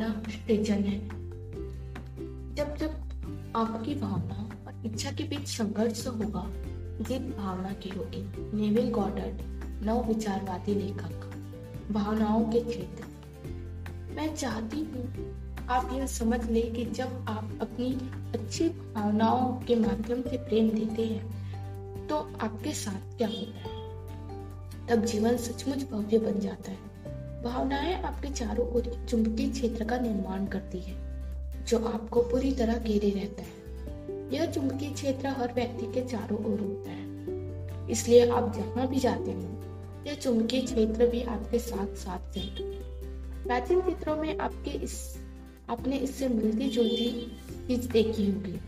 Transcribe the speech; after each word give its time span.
भावना 0.00 0.22
सृजन 0.26 0.82
है। 0.84 0.98
जब 2.54 2.76
जब 2.76 3.52
आपकी 3.56 3.94
भावना 3.94 4.38
और 4.66 4.86
इच्छा 4.86 5.10
के 5.12 5.24
बीच 5.24 5.48
संघर्ष 5.48 6.06
होगा 6.06 6.44
जीत 7.04 7.36
भावना 7.36 7.72
की 7.72 7.88
होगी। 7.88 8.22
नेविल 8.56 8.90
गॉडर्ड, 8.90 9.42
नव 9.84 10.06
विचारवादी 10.06 10.74
लेखक, 10.74 11.30
भावनाओं 11.92 12.44
के 12.44 12.60
क्षेत्र। 12.60 13.04
मैं 14.16 14.34
चाहती 14.36 14.76
हूँ, 14.76 15.04
आप 15.68 15.90
यह 15.92 16.06
समझ 16.06 16.50
ले 16.50 16.62
कि 16.62 16.84
जब 16.84 17.26
आप 17.28 17.58
अपनी 17.60 17.92
अच्छी 18.34 18.68
भावनाओं 18.68 19.52
के 19.60 19.76
माध्यम 19.76 20.22
से 20.22 20.36
प्रेम 20.38 20.70
देते 20.70 21.04
हैं 21.04 22.06
तो 22.08 22.16
आपके 22.40 22.72
साथ 22.74 23.16
क्या 23.16 23.28
होता 23.28 23.58
है? 23.60 23.78
तब 24.88 25.04
जीवन 25.04 25.36
सचमुच 25.36 25.90
भव्य 25.90 26.18
बन 26.18 26.40
जाता 26.40 26.70
है। 26.70 26.89
भावनाएँ 27.44 28.02
आपके 28.02 28.28
चारों 28.28 28.66
ओर 28.68 29.06
चुंबकीय 29.08 29.48
क्षेत्र 29.48 29.84
का 29.84 29.98
निर्माण 29.98 30.46
करती 30.46 30.78
है, 30.78 30.94
जो 31.66 31.78
आपको 31.84 32.22
पूरी 32.22 32.52
तरह 32.52 32.78
घेरे 32.78 33.10
रहता 33.10 33.42
है। 33.42 33.58
यह 34.32 34.50
चुंबकीय 34.50 34.90
क्षेत्र 34.90 35.28
हर 35.28 35.52
व्यक्ति 35.54 35.86
के 35.86 36.00
चारों 36.06 36.38
ओर 36.38 36.60
होता 36.60 36.90
है। 36.90 37.88
इसलिए 37.90 38.30
आप 38.30 38.52
जहाँ 38.54 38.86
भी 38.88 38.98
जाते 38.98 39.32
हो, 39.32 39.48
यह 40.06 40.14
चुंबकीय 40.14 40.60
क्षेत्र 40.60 41.06
भी 41.06 41.22
आपके 41.22 41.58
साथ 41.58 41.94
साथ 41.96 42.36
रहता 42.38 42.62
है। 42.62 42.72
प्राचीन 43.44 43.80
चित्रों 43.80 44.16
में 44.16 44.38
आपके 44.38 44.70
इस, 44.70 45.16
आपने 45.70 45.96
इससे 45.96 46.28
मिलती 46.28 46.68
जुलती 46.68 47.38
चीज़ 47.68 47.88
देखी 47.88 48.30
होगी, 48.30 48.60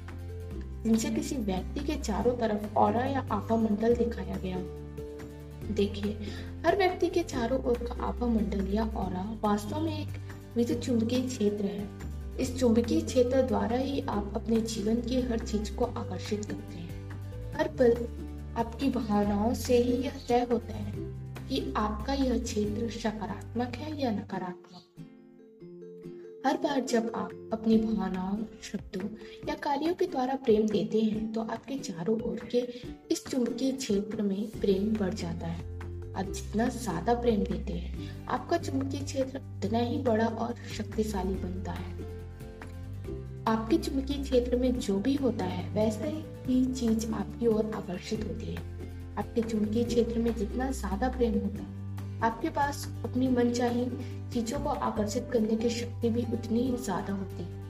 जिनसे 0.84 1.10
किसी 1.10 1.36
व्यक्ति 1.36 1.80
के 1.80 1.94
चारों 1.94 2.36
तरफ़ 2.36 2.74
और 2.74 2.96
या 2.96 3.28
आभा 3.32 3.56
मंडल 3.56 3.94
दिखाया 3.94 4.36
गया 4.36 4.56
देखिए 5.74 6.16
हर 6.66 6.76
व्यक्ति 6.76 7.08
के 7.08 7.22
चारों 7.22 7.62
ओर 7.64 7.78
का 7.78 8.04
आभा 8.04 8.26
मंडल 8.26 8.74
या 8.74 8.84
और 8.84 9.14
वास्तव 9.42 9.80
में 9.80 10.00
एक 10.00 10.08
विद्युत 10.56 10.80
चुंबकीय 10.80 11.20
क्षेत्र 11.20 11.64
है। 11.64 11.88
इस 12.40 12.60
चुंबकीय 12.60 13.00
क्षेत्र 13.00 13.42
द्वारा 13.42 13.76
ही 13.76 14.00
आप 14.00 14.32
अपने 14.36 14.60
जीवन 14.60 14.94
की 14.94 15.20
हर 15.20 15.38
चीज़ 15.38 15.74
को 15.76 15.84
आकर्षित 15.84 16.44
करते 16.44 16.76
हैं। 16.76 17.10
हर 17.54 17.68
पल 17.68 17.92
आपकी 18.56 18.90
भावनाओं 18.90 19.54
से 19.54 19.78
ही 19.78 19.92
यह 19.92 20.12
तय 20.28 20.46
होता 20.52 20.74
है 20.74 20.92
कि 21.48 21.74
आपका 21.76 22.12
यह 22.12 22.38
क्षेत्र 22.42 22.90
सकारात्मक 22.90 23.76
है 23.76 24.00
या 24.00 24.10
नकारात्मक। 24.10 24.82
हर 26.46 26.56
बार 26.56 26.80
जब 26.80 27.12
आप 27.14 27.50
अपनी 27.52 27.78
भावनाओं, 27.78 28.38
शब्दों 28.62 29.08
या 29.48 29.54
कार्यों 29.54 29.94
के 29.94 30.06
द्वारा 30.06 30.34
प्रेम 30.34 30.68
देते 30.68 31.00
हैं 31.00 31.32
तो 31.32 31.40
आपके 31.40 31.78
चारों 31.78 32.20
ओर 32.20 32.48
के 32.52 32.58
इस 33.10 33.26
चुंबकीय 33.26 33.72
क्षेत्र 33.72 34.22
में 34.22 34.50
प्रेम 34.50 34.96
बढ़ 34.96 35.14
जाता 35.14 35.46
है। 35.46 35.71
आप 36.16 36.24
जितना 36.24 36.68
ज़्यादा 36.68 37.14
प्रेम 37.14 37.40
देते 37.40 37.72
हैं, 37.72 38.26
आपका 38.26 38.56
चुंबकीय 38.58 39.00
क्षेत्र 39.00 39.38
उतना 39.38 39.78
ही 39.78 39.98
बड़ा 39.98 40.26
और 40.26 40.54
शक्तिशाली 40.76 41.34
बनता 41.34 41.72
है। 41.72 42.10
आपके 43.48 43.78
चुंबकीय 43.78 44.22
क्षेत्र 44.22 44.56
में 44.56 44.78
जो 44.78 44.98
भी 44.98 45.14
होता 45.14 45.44
है, 45.44 45.68
वैसे 45.74 46.08
ही 46.46 46.64
चीज़ 46.66 47.10
आपकी 47.12 47.46
ओर 47.46 47.70
आकर्षित 47.74 48.24
होती 48.24 48.46
है। 48.46 48.62
आपके 49.18 49.42
चुंबकीय 49.42 49.84
क्षेत्र 49.84 50.18
में 50.18 50.34
जितना 50.34 50.70
ज़्यादा 50.70 51.08
प्रेम 51.08 51.34
होता 51.34 51.62
है 51.62 52.20
आपके 52.22 52.48
पास 52.50 52.86
अपनी 53.04 53.28
मनचाही 53.28 53.84
चीज़ों 54.32 54.60
को 54.60 54.68
आकर्षित 54.68 55.28
करने 55.32 55.56
की 55.56 55.70
शक्ति 55.70 56.10
भी 56.10 56.22
उतनी 56.32 56.62
ही 56.62 56.76
ज़्यादा 56.76 57.12
होती। 57.12 57.42
है 57.42 57.61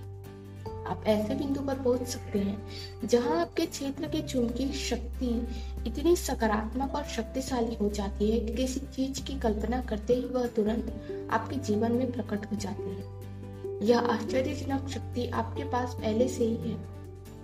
आप 0.86 1.05
ऐसे 1.06 1.34
बिंदु 1.34 1.61
पर 1.61 1.75
पहुँच 1.75 2.02
सकते 2.02 2.38
हैं 2.38 2.69
जहाँ 3.05 3.41
आपके 3.41 3.66
क्षेत्र 3.66 4.08
की 4.08 4.22
चुंबकीय 4.22 4.72
शक्ति 4.72 5.47
इतनी 5.86 6.16
सकारात्मक 6.16 6.94
और 6.94 7.05
शक्तिशाली 7.05 7.75
हो 7.75 7.88
जाती 7.88 8.30
है 8.30 8.41
कि 8.41 8.55
किसी 8.55 8.80
चीज़ 8.80 9.22
की 9.22 9.41
कल्पना 9.41 9.80
करते 9.80 10.14
ही 10.14 10.20
वह 10.20 10.47
तुरंत 10.47 11.08
आपके 11.32 11.56
जीवन 11.56 11.92
में 11.92 12.12
प्रकट 12.12 12.47
हो 12.53 12.56
जाती 12.56 12.82
है। 12.82 13.22
यह 13.87 13.98
आश्चर्यजनक 13.98 14.88
शक्ति 14.88 15.26
आपके 15.26 15.65
पास 15.65 15.94
पहले 15.94 16.28
से 16.28 16.44
ही 16.44 16.56
है। 16.56 16.78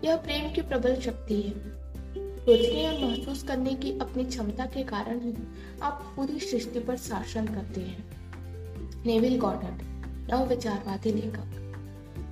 यह 0.04 0.16
प्रेम 0.16 0.54
की 0.54 0.62
प्रबल 0.62 0.96
शक्ति 0.96 1.34
है। 1.34 1.78
सोचने 2.38 2.86
और 2.86 3.10
महसूस 3.10 3.42
करने 3.42 3.74
की 3.74 3.98
अपनी 3.98 4.24
क्षमता 4.24 4.66
के 4.66 4.82
कारण 4.82 5.20
ही 5.20 5.34
आप 5.82 6.12
पूरी 6.16 6.40
सृष्टि 6.40 6.78
पर 6.78 6.96
शासन 6.96 7.46
करते 7.46 7.80
हैं। 7.80 8.04
नेविल 9.06 9.38
गॉडर्ड 9.38 9.82
नव 10.32 10.48
विचारवादी 10.48 11.12
लेखक। 11.12 11.67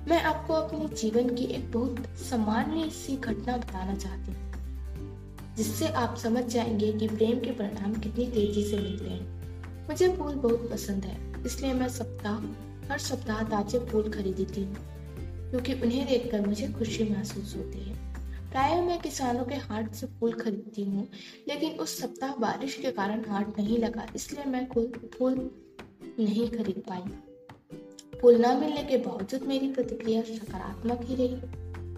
मैं 0.07 0.21
आपको 0.23 0.53
अपने 0.53 0.87
जीवन 0.89 1.29
की 1.29 1.45
एक 1.45 1.71
बहुत 1.71 2.05
सामान्य 2.19 2.89
सी 2.89 3.15
घटना 3.17 3.55
बताना 3.57 3.95
चाहती 3.95 4.31
हूँ, 4.31 5.55
जिससे 5.57 5.87
आप 5.93 6.15
समझ 6.17 6.43
जाएँगे 6.45 6.91
कि 6.93 7.07
प्रेम 7.07 7.39
के 7.39 7.51
परिणाम 7.51 7.93
कितनी 7.93 8.27
तेज़ी 8.27 8.63
से 8.63 8.77
मिलते 8.77 9.09
हैं। 9.09 9.87
मुझे 9.89 10.07
फूल 10.17 10.35
बहुत 10.37 10.69
पसंद 10.71 11.05
है, 11.05 11.43
इसलिए 11.45 11.73
मैं 11.73 11.89
सप्ताह, 11.89 12.37
हर 12.91 12.99
सप्ताह 12.99 13.43
ताजे 13.43 13.79
फूल 13.85 14.09
खरीदती 14.09 14.63
हूँ, 14.63 14.75
क्योंकि 15.49 15.73
उन्हें 15.73 16.07
देखकर 16.07 16.47
मुझे 16.47 16.71
खुशी 16.71 17.09
महसूस 17.09 17.55
होती 17.55 17.79
है। 17.79 17.95
प्राय 18.51 18.81
मैं 18.81 18.99
किसानों 18.99 19.45
के 19.45 19.55
हाट 19.67 19.93
से 19.93 20.07
फूल 20.09 20.33
खरीदती 20.33 20.83
हूँ, 20.83 21.07
लेकिन 21.47 21.79
उस 21.79 21.99
सप्ताह 22.01 22.35
बारिश 22.39 22.75
के 22.75 22.91
कारण 22.93 23.29
हाट 23.29 23.57
नहीं 23.59 23.77
लगा, 23.77 24.07
इसलिए 24.15 24.45
मैं 24.45 24.67
कोई 24.67 24.91
फूल 25.17 25.49
नहीं 26.19 26.49
खरीद 26.49 26.83
पाई। 26.89 27.03
फूल 28.21 28.35
न 28.41 28.55
मिलने 28.59 28.83
के 28.83 28.97
बावजूद 28.97 29.43
मेरी 29.47 29.67
प्रतिक्रिया 29.73 30.21
सकारात्मक 30.23 31.01
ही 31.05 31.15
रही। 31.15 31.35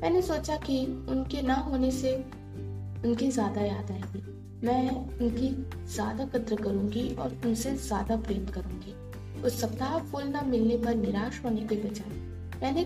मैंने 0.01 0.21
सोचा 0.21 0.55
कि 0.57 0.85
उनके 1.09 1.41
ना 1.41 1.55
होने 1.67 1.91
से 1.91 2.15
उनकी 3.05 3.29
ज़्यादा 3.31 3.61
याद 3.61 3.91
आएगी। 3.91 4.21
मैं 4.63 4.89
उनकी 4.91 5.49
ज़्यादा 5.93 6.25
कद्र 6.27 6.55
करूँगी 6.55 7.07
और 7.15 7.39
उनसे 7.45 7.75
ज़्यादा 7.77 8.15
प्रेम 8.17 8.45
करूँगी। 8.47 8.93
उस 9.41 9.59
सप्ताह 9.61 9.97
फूल 10.01 10.23
न 10.25 10.45
मिलने 10.47 10.77
पर 10.77 10.95
निराश 10.95 11.41
होने 11.45 11.61
के 11.67 11.75
बजाय 11.83 12.11
मैंने 12.61 12.83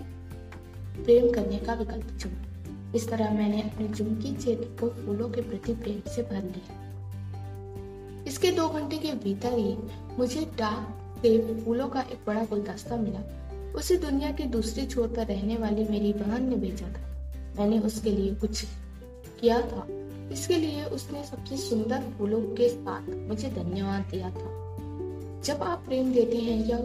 प्रेम 0.96 1.32
करने 1.32 1.58
का 1.60 1.74
विकल्प 1.74 2.18
चुना। 2.22 2.92
इस 2.96 3.10
तरह 3.10 3.32
मैंने 3.32 3.62
अपने 3.62 3.88
चुमकी 3.90 4.34
क्षेत्र 4.36 4.68
को 4.80 4.90
फूलों 4.96 5.30
के 5.30 5.42
प्रति 5.42 5.74
प्रेम 5.76 6.02
से 6.16 6.24
भर 6.24 6.44
लिया। 6.44 6.82
इसके 8.28 8.52
दो 8.52 8.68
घंटे 8.70 8.98
के 8.98 9.12
भीतर 9.24 9.58
ही 9.58 9.76
मुझे 10.18 10.46
डाक 10.58 11.00
से 11.24 11.62
फूलों 11.64 11.88
का 11.88 12.02
एक 12.02 12.20
बड़ा 12.28 12.46
गुलदस्ता 12.46 12.96
मिला। 12.96 13.22
उसे 13.76 13.98
दुनिया 13.98 14.32
के 14.32 14.44
दूसरी 14.44 14.88
छोर 14.88 15.08
पर 15.08 15.26
रहने 15.26 15.58
वाली 15.58 15.84
मेरी 15.84 16.14
बहन 16.14 16.50
ने 16.50 16.56
भेजा 16.56 16.88
था। 16.88 17.02
मैंने 17.60 17.80
उसके 17.80 18.10
लिए 18.10 18.36
कुछ 18.36 18.66
किया 19.42 19.62
था। 19.62 19.88
इसके 20.32 20.58
लिए 20.58 20.84
उसने 20.86 21.24
सबसे 21.24 21.58
सुंदर 21.58 22.04
फूलों 22.18 22.42
के 22.42 22.70
साथ 22.70 23.28
मुझे 23.28 23.50
धन्यवाद 23.50 24.02
दिया 24.12 24.30
था। 24.30 24.64
जब 25.42 25.64
आप 25.64 25.86
प्रेम 25.88 26.14
देते 26.14 26.38
हैं 26.38 26.68
या 26.68 26.78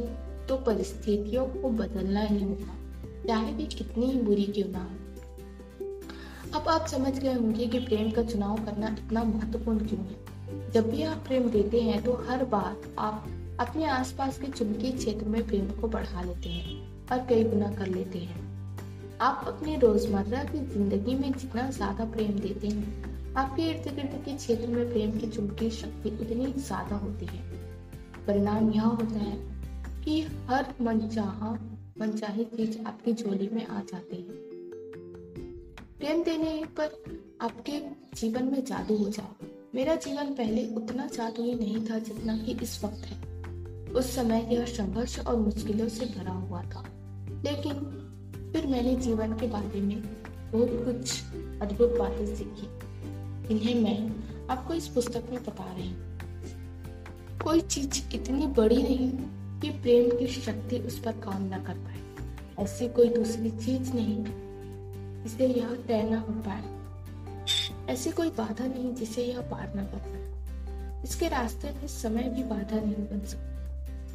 तो 0.47 0.57
परिस्थितियों 0.57 1.47
को 1.47 1.69
बदलना 1.71 2.21
ही 2.21 2.43
होगा। 2.43 2.75
चाहे 3.27 3.53
भी 3.53 3.67
कितनी 3.67 4.07
ही 4.07 4.21
बुरी 4.21 4.45
क्यों 4.45 4.69
ना 4.69 4.79
हो। 4.79 4.89
अब 6.61 6.69
आप 6.69 6.87
समझ 6.87 7.19
गए 7.19 7.35
होंगे 7.35 7.67
कि 7.67 7.79
प्रेम 7.79 8.11
का 8.11 8.23
चुनाव 8.23 8.57
करना 8.57 8.89
इतना 8.89 9.23
महत्वपूर्ण 9.23 9.79
क्यों 9.79 10.01
है। 10.01 10.29
जब 10.71 10.91
भी 10.91 11.03
आप 11.03 11.17
प्रेम 11.17 11.51
देते 11.51 11.81
हैं 11.81 12.05
तो 12.05 12.13
हर 12.29 12.45
बार 12.45 12.77
आप 12.99 13.27
अपने 13.61 13.85
आसपास 13.85 14.39
के 14.39 14.47
चुमकी 14.47 14.91
क्षेत्र 14.93 15.27
में 15.27 15.47
प्रेम 15.47 15.71
को 15.71 15.89
बढ़ा 15.89 16.23
लेते 16.23 16.49
हैं 16.49 17.07
और 17.13 17.27
कई 17.27 17.45
गुना 17.45 17.71
कर 17.75 17.87
लेते 17.87 18.19
हैं। 18.19 18.47
आप 19.21 19.45
अपनी 19.49 19.77
रोज़मर्रा 19.77 20.43
की 20.45 20.59
ज़िंदगी 20.67 21.15
में 21.15 21.33
जितना 21.33 21.71
ज़्यादा 21.71 22.05
प्रेम 22.05 22.39
देते 22.39 22.69
हैं, 22.69 23.35
आपके 23.35 23.63
इर्द 23.63 23.89
गिर्द 23.95 24.23
के 24.25 24.37
क्षेत्र 24.37 24.67
में 24.67 24.93
प्रेम 24.93 25.19
की 25.19 25.27
चुमकी 25.27 25.71
शक्ति 25.71 26.11
उतनी 26.11 26.53
ज़्यादा 26.53 26.97
होती 26.97 27.27
है। 27.27 27.43
परिणाम 28.27 28.71
यह 28.71 28.83
होता 28.83 29.19
है 29.19 29.37
कि 30.05 30.21
हर 30.47 30.75
मनचाहा, 30.81 31.51
मनचाही 32.01 32.45
चीज़ 32.45 32.79
आपकी 32.87 33.13
झोली 33.13 33.49
में 33.53 33.67
आ 33.67 33.81
जाती 33.81 34.17
है। 34.17 34.47
प्रेम 35.99 36.23
देने 36.23 36.63
पर 36.77 37.03
आपके 37.41 37.81
जीवन 38.15 38.45
में 38.45 38.65
जादू 38.65 38.97
हो 38.97 39.09
जाए। 39.09 39.49
मेरा 39.75 39.95
जीवन 39.97 40.33
पहले 40.35 40.67
उतना 40.75 41.07
जादुई 41.07 41.55
नहीं 41.55 41.85
था 41.87 41.99
जितना 41.99 42.37
कि 42.37 42.57
इस 42.63 42.85
वक्त 42.85 43.07
है। 43.07 43.38
उस 43.91 44.15
समय 44.15 44.49
यह 44.53 44.65
संघर्ष 44.65 45.19
और 45.19 45.37
मुश्किलों 45.37 45.89
से 45.89 46.07
भरा 46.07 46.33
हुआ 46.33 46.63
था। 46.63 46.85
लेकिन 47.45 47.75
फिर 48.53 48.67
मैंने 48.67 48.97
जीवन 48.97 49.33
के 49.33 49.47
बारे 49.47 49.81
में 49.81 50.03
बहुत 50.53 50.69
कुछ 50.73 51.23
अद्भुत 51.63 51.99
बातें 51.99 52.37
सीखी। 52.37 52.67
इन्हें 53.55 53.75
मैं 53.75 54.29
आपको 54.49 54.75
इस 54.75 54.89
पुस्तक 54.89 55.25
में 55.31 55.45
बता 55.45 55.77
रही 55.77 55.89
हूँ। 55.89 56.19
कोई 57.45 57.61
चीज़ 57.61 58.15
इतनी 58.15 58.47
बड़ी 58.47 58.83
नहीं 58.83 59.13
कि 59.61 59.71
प्रेम 59.71 60.19
की 60.19 60.27
शक्ति 60.27 60.79
उस 60.79 60.99
पर 60.99 61.13
काम 61.13 61.43
न 61.43 61.65
कर 61.67 61.75
पाए। 61.75 61.99
ऐसी 62.65 62.89
कोई 62.89 63.09
दूसरी 63.09 63.51
चीज़ 63.51 63.93
नहीं 63.93 64.25
जिसे 65.23 65.47
यह 65.47 65.75
तय 65.89 66.03
न 66.03 66.15
हो 66.15 66.33
पाए। 66.33 66.79
ऐसी 67.93 68.11
कोई 68.11 68.31
बाधा 68.31 68.67
नहीं 68.67 68.95
जिसे 68.95 69.23
यह 69.23 69.41
पार 69.41 69.73
न 69.77 69.81
कर 69.81 69.99
पाए। 69.99 70.29
इसके 71.03 71.29
रास्ते 71.29 71.71
में 71.71 71.87
समय 71.87 72.23
भी 72.23 72.43
बाधा 72.43 72.77
नहीं 72.77 72.95
बन 72.95 73.27
सकता। 73.27 73.58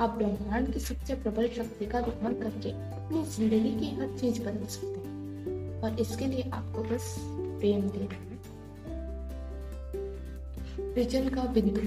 आप 0.03 0.09
ब्रह्मांड 0.09 0.73
की 0.73 0.79
सबसे 0.79 1.15
प्रबल 1.15 1.47
शक्ति 1.47 1.85
का 1.85 1.99
निर्माण 1.99 2.33
करके 2.33 2.69
अपनी 2.71 3.23
ज़िंदगी 3.23 3.79
की 3.79 3.95
हर 3.95 4.19
चीज़ 4.19 4.41
बदल 4.41 4.65
सकते 4.65 4.87
हैं। 4.87 5.81
और 5.81 5.99
इसके 5.99 6.25
लिए 6.25 6.49
आपको 6.53 6.83
बस 6.83 7.15
प्रेम 7.59 7.81
देना 7.81 8.13
है। 8.13 8.33
विजन 10.93 11.29
का 11.29 11.43
बिंदु। 11.43 11.81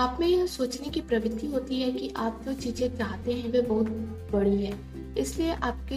आप 0.00 0.16
में 0.20 0.28
यह 0.28 0.46
सोचने 0.46 0.88
की 0.88 1.00
प्रवृत्ति 1.00 1.46
होती 1.46 1.82
है 1.82 1.92
कि 1.92 2.14
आप 2.16 2.42
जो 2.44 2.52
चीज़ें 2.52 2.98
चाहते 2.98 3.32
हैं, 3.32 3.50
वे 3.50 3.60
बहुत 3.60 3.86
बड़ी 4.32 4.64
है। 4.64 4.78
इसलिए 5.18 5.52
आपके 5.52 5.96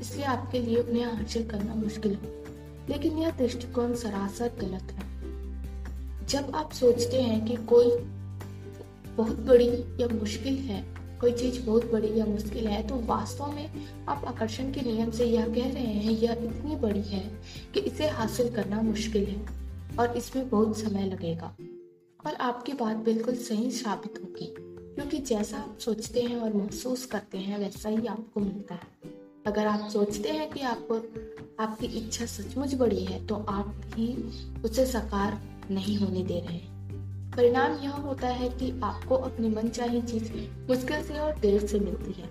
इसलिए 0.00 0.24
आपके 0.24 0.58
लिए 0.58 0.76
उन्हें 0.76 1.04
हासिल 1.04 1.48
करना 1.48 1.74
मुश्किल 1.74 2.12
है। 2.12 2.44
लेकिन 2.88 3.18
यह 3.18 3.30
दृष्टिकोण 3.30 3.94
सरासर 3.94 4.52
गलत 4.60 4.82
है। 4.82 5.22
जब 6.26 6.52
आप 6.54 6.72
सोचते 6.72 7.22
हैं 7.22 7.46
कि 7.46 7.56
कोई 7.56 8.18
बहुत 9.16 9.38
बड़ी 9.38 9.68
या 10.00 10.08
मुश्किल 10.10 10.54
है, 10.54 10.82
कोई 11.20 11.32
चीज़ 11.32 11.60
बहुत 11.62 11.90
बड़ी 11.92 12.08
या 12.18 12.24
मुश्किल 12.26 12.66
है 12.66 12.86
तो 12.88 12.96
वास्तव 13.06 13.52
में 13.52 14.06
आप 14.08 14.24
आकर्षण 14.24 14.72
के 14.72 14.80
नियम 14.82 15.10
से 15.10 15.24
यह 15.24 15.46
कह 15.46 15.72
रहे 15.72 15.82
हैं, 15.84 16.10
यह 16.12 16.32
इतनी 16.32 16.76
बड़ी 16.76 17.02
है 17.02 17.20
कि 17.74 17.80
इसे 17.80 18.08
हासिल 18.08 18.54
करना 18.54 18.80
मुश्किल 18.82 19.24
है 19.24 19.96
और 19.98 20.16
इसमें 20.16 20.48
बहुत 20.50 20.78
समय 20.78 21.06
लगेगा। 21.06 21.56
और 22.26 22.34
आपकी 22.34 22.72
बात 22.72 22.96
बिल्कुल 22.96 23.34
सही 23.34 23.70
साबित 23.70 24.20
होगी, 24.22 24.54
क्योंकि 24.94 25.18
जैसा 25.18 25.56
आप 25.56 25.78
सोचते 25.80 26.20
हैं 26.20 26.36
और 26.36 26.52
महसूस 26.54 27.04
करते 27.06 27.38
हैं, 27.38 27.58
वैसा 27.58 27.88
ही 27.88 28.06
आपको 28.06 28.40
मिलता 28.40 28.74
है। 28.74 29.10
अगर 29.46 29.66
आप 29.66 29.88
सोचते 29.90 30.28
हैं 30.28 30.50
कि 30.50 30.60
आपको, 30.60 30.96
आपकी 31.60 31.86
इच्छा 31.98 32.26
सचमुच 32.26 32.74
बड़ी 32.74 33.04
है 33.04 33.26
तो 33.26 33.34
आप 33.34 33.80
ही 33.94 34.12
उसे 34.64 34.86
साकार 34.86 35.40
नहीं 35.70 35.96
होने 35.96 36.22
दे 36.22 36.38
रहे 36.40 36.71
परिणाम 37.36 37.76
यह 37.78 37.90
होता 37.90 38.28
है 38.28 38.48
कि 38.48 38.80
आपको 38.84 39.16
अपनी 39.16 39.48
मन 39.48 39.68
चाही 39.68 40.00
चीज़ 40.02 40.32
मुश्किल 40.68 41.02
से 41.02 41.18
और 41.18 41.38
देर 41.38 41.66
से 41.66 41.78
मिलती 41.80 42.12
है। 42.12 42.28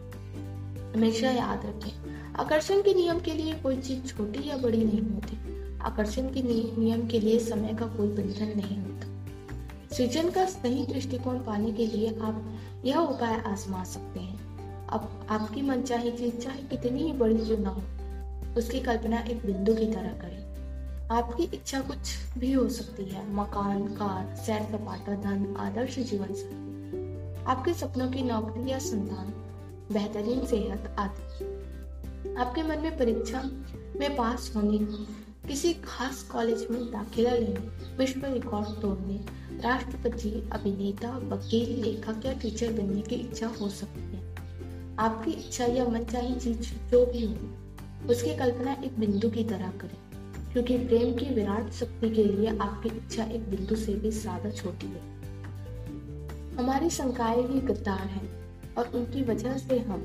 हमेशा 0.93 1.29
याद 1.29 1.65
रखें, 1.65 2.35
आकर्षण 2.35 2.81
के 2.81 2.93
नियम 2.93 3.19
के 3.19 3.33
लिए 3.33 3.53
कोई 3.53 3.77
चीज़ 3.77 4.05
छोटी 4.05 4.49
या 4.49 4.57
बड़ी 4.57 4.83
नहीं 4.85 5.01
होती। 5.01 5.37
आकर्षण 5.79 6.27
के 6.27 6.41
नियम 6.77 7.07
के 7.07 7.19
लिए 7.19 7.39
समय 7.39 7.73
का 7.73 7.85
कोई 7.87 8.07
बंधन 8.07 8.53
नहीं 8.57 8.77
होता। 8.77 9.95
सृजन 9.95 10.29
का 10.29 10.45
सही 10.45 10.85
दृष्टिकोण 10.85 11.39
पाने 11.39 11.71
के 11.71 11.85
लिए 11.85 12.19
आप 12.21 12.59
यह 12.85 12.97
उपाय 12.97 13.41
आजमा 13.45 13.83
सकते 13.83 14.19
हैं। 14.19 14.87
अब 14.87 15.27
आपकी 15.29 15.61
मनचाही 15.61 16.11
चीज़ 16.11 16.35
चाहे 16.35 16.61
कितनी 16.67 17.03
ही 17.03 17.13
बड़ी 17.13 17.37
क्यों 17.37 17.57
ना 17.57 17.69
हो, 17.69 17.81
उसकी 18.57 18.79
कल्पना 18.79 19.19
एक 19.19 19.45
बिंदु 19.45 19.73
की 19.75 19.85
तरह 19.85 20.13
करें। 20.21 20.40
आपकी 21.11 21.43
इच्छा 21.43 21.79
कुछ 21.81 21.97
भी 22.37 22.51
हो 22.51 22.69
सकती 22.69 23.05
है। 23.05 23.33
मकान, 23.33 23.87
कार, 23.87 24.35
सैर 24.35 24.61
सपाटा, 24.61 25.15
धन, 25.15 25.55
आदर्श 25.59 25.99
जीवन 25.99 26.33
साथी। 26.33 27.43
आपके 27.43 27.73
सपनों 27.73 28.11
की 28.11 28.21
नौकरी 28.23 28.71
या 28.71 28.79
संतान, 28.79 29.27
बेहतरीन 29.93 30.45
सेहत 30.45 30.95
आदि 30.99 31.45
आपके 32.37 32.63
मन 32.63 32.79
में 32.79 32.97
परीक्षा 32.97 33.41
में 33.99 34.15
पास 34.15 34.51
होने, 34.55 34.77
किसी 35.47 35.73
खास 35.73 36.23
कॉलेज 36.23 36.67
में 36.71 36.91
दाखिला 36.91 37.31
लेने, 37.31 37.95
विश्व 37.97 38.25
रिकॉर्ड 38.25 38.81
तोड़ने, 38.81 39.19
राष्ट्रपति, 39.61 40.49
अभिनेता, 40.51 41.17
वकील, 41.17 41.81
लेखक 41.81 42.25
या 42.25 42.33
टीचर 42.33 42.71
बनने 42.73 43.01
की 43.01 43.15
इच्छा 43.15 43.47
हो 43.47 43.69
सकती 43.69 44.01
है। 44.01 44.35
आपकी 44.99 45.31
इच्छा 45.31 45.65
या 45.65 45.85
मनचाही 45.85 46.35
चीज़ 46.35 46.61
जो 46.91 47.05
भी 47.05 47.25
हो, 47.25 47.35
उसकी 48.07 48.35
कल्पना 48.37 48.73
एक 48.73 48.99
बिंदु 48.99 49.29
की 49.29 49.43
तरह 49.43 49.71
करें। 49.71 50.10
क्योंकि 50.53 50.77
प्रेम 50.77 51.13
की 51.13 51.25
विराट 51.25 51.71
शक्ति 51.71 52.09
के 52.09 52.23
लिए 52.23 52.57
आपकी 52.57 52.89
इच्छा 52.89 53.23
एक 53.23 53.49
बिंदु 53.49 53.75
से 53.75 53.93
भी 53.93 54.11
ज़्यादा 54.11 54.49
छोटी 54.49 54.87
है। 54.87 55.01
हमारी 56.57 56.89
शंकाएँ 56.89 57.47
ही 57.47 57.59
गद्दार 57.59 58.07
हैं 58.07 58.29
और 58.75 58.87
उनकी 58.87 59.23
वजह 59.23 59.57
से 59.57 59.79
हम 59.79 60.01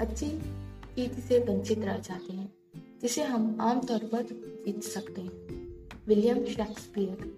अच्छी 0.00 0.28
चीज़ 0.96 1.20
से 1.20 1.38
वंचित 1.38 1.78
रह 1.78 1.98
जाते 1.98 2.32
हैं, 2.32 2.52
जिसे 3.02 3.22
हम 3.22 3.56
आमतौर 3.60 3.98
पर 3.98 4.22
जीत 4.66 4.82
सकते 4.82 5.20
हैं। 5.20 5.88
विलियम 6.06 6.44
शेक्सपियर, 6.44 7.32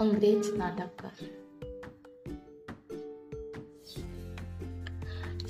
अंग्रेज़ 0.00 0.54
नाटककार। 0.54 1.28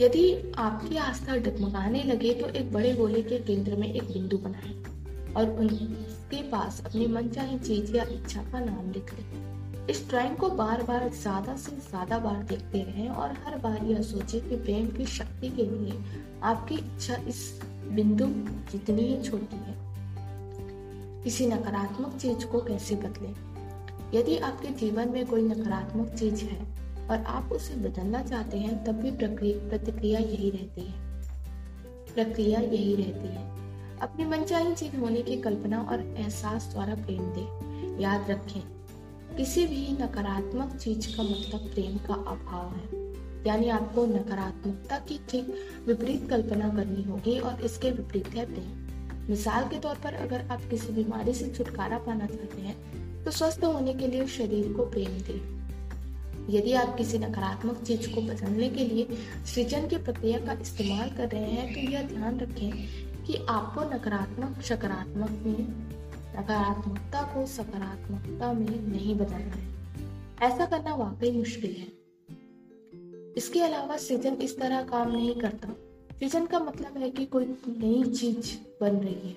यदि 0.00 0.52
आपकी 0.58 0.96
आस्था 0.96 1.36
डगमगाने 1.36 2.02
लगे 2.02 2.34
तो 2.34 2.46
एक 2.46 2.72
बड़े 2.72 2.92
गोले 2.94 3.22
के 3.22 3.38
केंद्र 3.38 3.76
में 3.76 3.92
एक 3.94 4.02
बिंदु 4.02 4.38
बनाएँ। 4.38 4.99
और 5.36 5.50
उनके 5.50 6.42
पास 6.42 6.82
अपनी 6.86 7.06
मनचाही 7.06 7.58
चीज़ 7.58 7.96
या 7.96 8.04
इच्छा 8.04 8.42
का 8.42 8.60
नाम 8.60 8.90
लिख 8.90 9.14
लें 9.14 9.50
इस 9.90 10.08
ड्राइंग 10.08 10.36
को 10.36 10.48
बार 10.50 10.82
बार 10.82 11.08
ज़्यादा 11.08 11.56
से 11.56 11.72
ज़्यादा 11.72 12.18
बार 12.18 12.42
देखते 12.42 12.82
रहें 12.82 13.08
और 13.08 13.32
हर 13.32 13.58
बार 13.58 13.84
यह 13.84 14.02
सोचें 14.02 14.48
कि 14.48 14.56
प्रेम 14.56 14.86
की 14.86 15.04
शक्ति 15.04 15.48
के 15.48 15.62
लिए 15.62 15.98
आपकी 16.42 16.74
इच्छा 16.74 17.14
इस 17.14 17.60
बिंदु 17.88 18.26
जितनी 18.72 19.02
ही 19.02 19.22
छोटी 19.22 19.56
है। 19.56 19.74
किसी 21.24 21.46
नकारात्मक 21.46 22.16
चीज़ 22.16 22.46
को 22.46 22.60
कैसे 22.60 22.94
बदलें? 22.94 23.34
यदि 24.14 24.38
आपके 24.38 24.68
जीवन 24.68 25.08
में 25.08 25.26
कोई 25.26 25.42
नकारात्मक 25.42 26.08
चीज़ 26.08 26.44
है 26.44 26.66
और 27.10 27.24
आप 27.26 27.52
उसे 27.52 27.74
बदलना 27.74 28.22
चाहते 28.22 28.58
हैं, 28.58 28.84
तब 28.84 28.92
भी 28.92 29.10
प्रतिक्रिया 29.10 30.20
यही 30.20 30.50
रहती 30.50 30.80
है। 30.80 30.94
प्रक्रिया 32.14 32.60
यही 32.60 32.94
रहती 32.96 33.28
है। 33.28 33.49
अपनी 34.02 34.24
मनचाही 34.24 34.74
चीज़ 34.74 34.96
होने 34.96 35.22
की 35.22 35.36
कल्पना 35.36 35.80
और 35.82 36.02
एहसास 36.18 36.68
द्वारा 36.72 36.94
प्रेम 36.96 37.22
दे। 37.28 38.02
याद 38.02 38.30
रखें, 38.30 38.60
किसी 39.36 39.66
भी 39.66 39.86
नकारात्मक 39.92 40.76
चीज़ 40.76 41.16
का 41.16 41.22
मतलब 41.22 41.68
प्रेम 41.74 41.96
का 41.98 42.14
अभाव 42.14 42.74
है। 42.74 42.98
यानी 43.46 43.68
आपको 43.68 44.04
नकारात्मकता 44.06 44.98
की 44.98 45.18
ठीक 45.30 45.54
विपरीत 45.86 46.28
कल्पना 46.30 46.68
करनी 46.68 47.02
होगी 47.02 47.38
और 47.38 47.60
इसके 47.60 47.90
विपरीत 47.90 48.28
है 48.28 48.44
प्रेम। 48.46 49.28
मिसाल 49.30 49.68
के 49.68 49.78
तौर 49.78 49.94
पर 49.94 50.14
अगर 50.14 50.46
आप 50.50 50.62
किसी 50.70 50.92
बीमारी 50.92 51.34
से 51.34 51.50
छुटकारा 51.50 51.98
पाना 51.98 52.26
चाहते 52.26 52.62
हैं 52.62 53.24
तो 53.24 53.30
स्वस्थ 53.30 53.64
होने 53.64 53.94
के 53.94 54.06
लिए 54.06 54.26
शरीर 54.28 54.72
को 54.72 54.86
प्रेम 54.86 55.20
दें। 55.20 55.60
यदि 56.50 56.72
आप 56.72 56.96
किसी 56.96 57.18
नकारात्मक 57.18 57.82
चीज़ 57.82 58.10
को 58.14 58.20
बदलने 58.22 58.68
के 58.70 58.84
लिए 58.84 59.06
सृजन 59.46 59.86
की 59.88 59.96
प्रक्रिया 59.98 60.38
का 60.38 60.52
इस्तेमाल 60.52 61.10
कर 61.10 61.28
रहे 61.28 61.42
हैं 61.42 61.72
तो 61.74 61.90
यह 61.90 62.02
ध्यान 62.02 62.40
रखें 62.40 62.70
कि 63.30 63.36
आपको 63.36 63.80
नकारात्मक, 63.80 64.62
सकारात्मक 64.62 65.30
में, 65.30 65.68
नकारात्मकता 66.40 67.22
को 67.22 67.46
सकारात्मकता 67.46 68.52
में 68.52 68.86
नहीं 68.86 69.14
बदलना 69.14 69.38
है। 69.38 69.74
ऐसा 70.42 70.66
करना 70.66 70.94
वाकई 70.94 71.38
मुश्किल 71.38 71.70
है। 71.70 71.88
इसके 73.32 73.62
अलावा 73.62 73.96
सृजन 73.96 74.34
इस 74.34 74.58
तरह 74.58 74.82
काम 74.82 75.10
नहीं 75.10 75.40
करता। 75.40 75.68
सृजन 76.18 76.46
का 76.46 76.58
मतलब 76.58 76.98
है 76.98 77.10
कि 77.10 77.26
कोई 77.26 77.44
नई 77.68 78.04
चीज़ 78.04 78.56
बन 78.80 78.90
रही 78.90 79.14
है। 79.14 79.36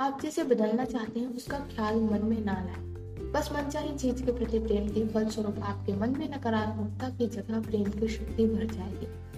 आप 0.00 0.20
जिसे 0.22 0.44
बदलना 0.44 0.84
चाहते 0.84 1.20
हैं, 1.20 1.26
उसका 1.26 1.58
ख्याल 1.58 2.00
मन 2.00 2.20
में 2.24 2.44
ना 2.44 2.64
लाए। 2.64 2.92
बस 3.32 3.50
मनचाही 3.52 3.98
चीज़ 3.98 4.24
के 4.24 4.32
प्रति 4.32 4.58
प्रेम 4.58 4.88
के 4.88 5.08
फलस्वरूप 5.08 5.58
आपके 5.58 5.92
मन 5.92 6.18
में 6.18 6.38
नकारात्मकता 6.38 7.10
की 7.10 7.26
जगह 7.26 7.62
प्रेम 7.62 7.84
की 7.84 8.08
शक्ति 8.08 8.46
भर 8.46 8.66
जाएगी। 8.66 9.31